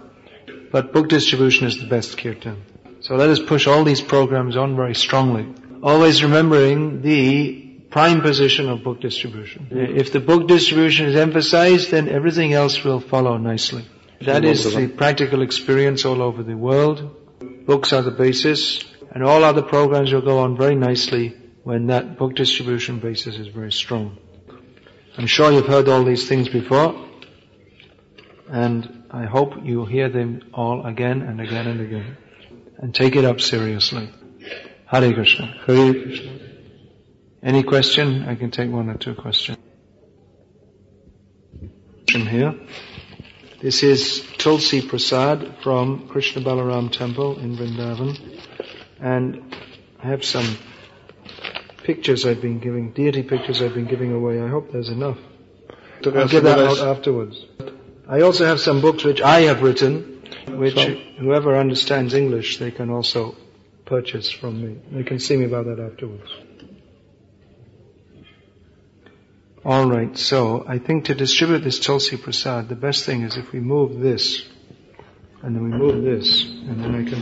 But 0.72 0.94
book 0.94 1.10
distribution 1.10 1.66
is 1.66 1.78
the 1.78 1.86
best 1.86 2.16
kirtan. 2.16 2.64
So 3.00 3.16
let 3.16 3.28
us 3.28 3.38
push 3.38 3.66
all 3.66 3.84
these 3.84 4.00
programs 4.00 4.56
on 4.56 4.76
very 4.76 4.94
strongly. 4.94 5.46
Always 5.82 6.22
remembering 6.22 7.02
the 7.02 7.84
prime 7.90 8.22
position 8.22 8.70
of 8.70 8.82
book 8.82 9.02
distribution. 9.02 9.68
If 9.70 10.10
the 10.12 10.20
book 10.20 10.48
distribution 10.48 11.04
is 11.04 11.16
emphasized, 11.16 11.90
then 11.90 12.08
everything 12.08 12.54
else 12.54 12.82
will 12.82 13.00
follow 13.00 13.36
nicely. 13.36 13.84
That 14.22 14.46
is 14.46 14.74
the 14.74 14.88
practical 14.88 15.42
experience 15.42 16.06
all 16.06 16.22
over 16.22 16.42
the 16.42 16.56
world. 16.56 17.14
Books 17.66 17.92
are 17.92 18.00
the 18.00 18.10
basis, 18.10 18.82
and 19.10 19.22
all 19.22 19.44
other 19.44 19.62
programs 19.62 20.14
will 20.14 20.22
go 20.22 20.38
on 20.38 20.56
very 20.56 20.74
nicely 20.74 21.36
when 21.66 21.88
that 21.88 22.16
book 22.16 22.32
distribution 22.36 23.00
basis 23.00 23.34
is 23.38 23.48
very 23.48 23.72
strong. 23.72 24.16
I'm 25.18 25.26
sure 25.26 25.50
you've 25.50 25.66
heard 25.66 25.88
all 25.88 26.04
these 26.04 26.28
things 26.28 26.48
before, 26.48 26.94
and 28.48 29.02
I 29.10 29.24
hope 29.24 29.54
you 29.64 29.78
will 29.78 29.86
hear 29.86 30.08
them 30.08 30.42
all 30.54 30.86
again 30.86 31.22
and 31.22 31.40
again 31.40 31.66
and 31.66 31.80
again, 31.80 32.16
and 32.78 32.94
take 32.94 33.16
it 33.16 33.24
up 33.24 33.40
seriously. 33.40 34.08
Hare 34.86 35.12
Krishna. 35.12 35.46
Hare 35.66 35.92
Krishna. 35.92 36.38
Any 37.42 37.64
question? 37.64 38.28
I 38.28 38.36
can 38.36 38.52
take 38.52 38.70
one 38.70 38.88
or 38.88 38.96
two 38.96 39.16
questions. 39.16 39.58
Here. 42.08 42.54
This 43.60 43.82
is 43.82 44.24
Tulsi 44.38 44.82
Prasad 44.82 45.56
from 45.64 46.06
Krishna 46.06 46.42
Balaram 46.42 46.92
Temple 46.92 47.40
in 47.40 47.56
Vrindavan. 47.56 48.40
And 49.00 49.56
I 50.00 50.06
have 50.06 50.24
some 50.24 50.46
pictures 51.86 52.26
I've 52.26 52.42
been 52.42 52.58
giving, 52.58 52.90
deity 52.90 53.22
pictures 53.22 53.62
I've 53.62 53.74
been 53.74 53.86
giving 53.86 54.12
away. 54.12 54.42
I 54.42 54.48
hope 54.48 54.72
there's 54.72 54.88
enough. 54.88 55.18
I'll 56.04 56.26
give 56.26 56.42
that 56.42 56.58
out 56.58 56.78
afterwards. 56.78 57.46
I 58.08 58.22
also 58.22 58.44
have 58.44 58.60
some 58.60 58.80
books 58.80 59.04
which 59.04 59.22
I 59.22 59.42
have 59.42 59.62
written, 59.62 60.24
which 60.48 60.74
whoever 61.18 61.56
understands 61.56 62.12
English, 62.12 62.58
they 62.58 62.72
can 62.72 62.90
also 62.90 63.36
purchase 63.84 64.30
from 64.32 64.60
me. 64.60 64.80
They 64.90 65.04
can 65.04 65.20
see 65.20 65.36
me 65.36 65.44
about 65.44 65.66
that 65.66 65.78
afterwards. 65.78 66.28
Alright, 69.64 70.18
so 70.18 70.64
I 70.66 70.78
think 70.78 71.04
to 71.06 71.14
distribute 71.14 71.60
this 71.60 71.78
Tulsi 71.78 72.16
Prasad, 72.16 72.68
the 72.68 72.76
best 72.76 73.04
thing 73.04 73.22
is 73.22 73.36
if 73.36 73.52
we 73.52 73.60
move 73.60 74.00
this, 74.00 74.44
and 75.42 75.54
then 75.54 75.62
we 75.62 75.70
move 75.70 76.02
this, 76.02 76.44
and 76.44 76.82
then 76.82 76.94
I 76.96 77.08
can 77.08 77.20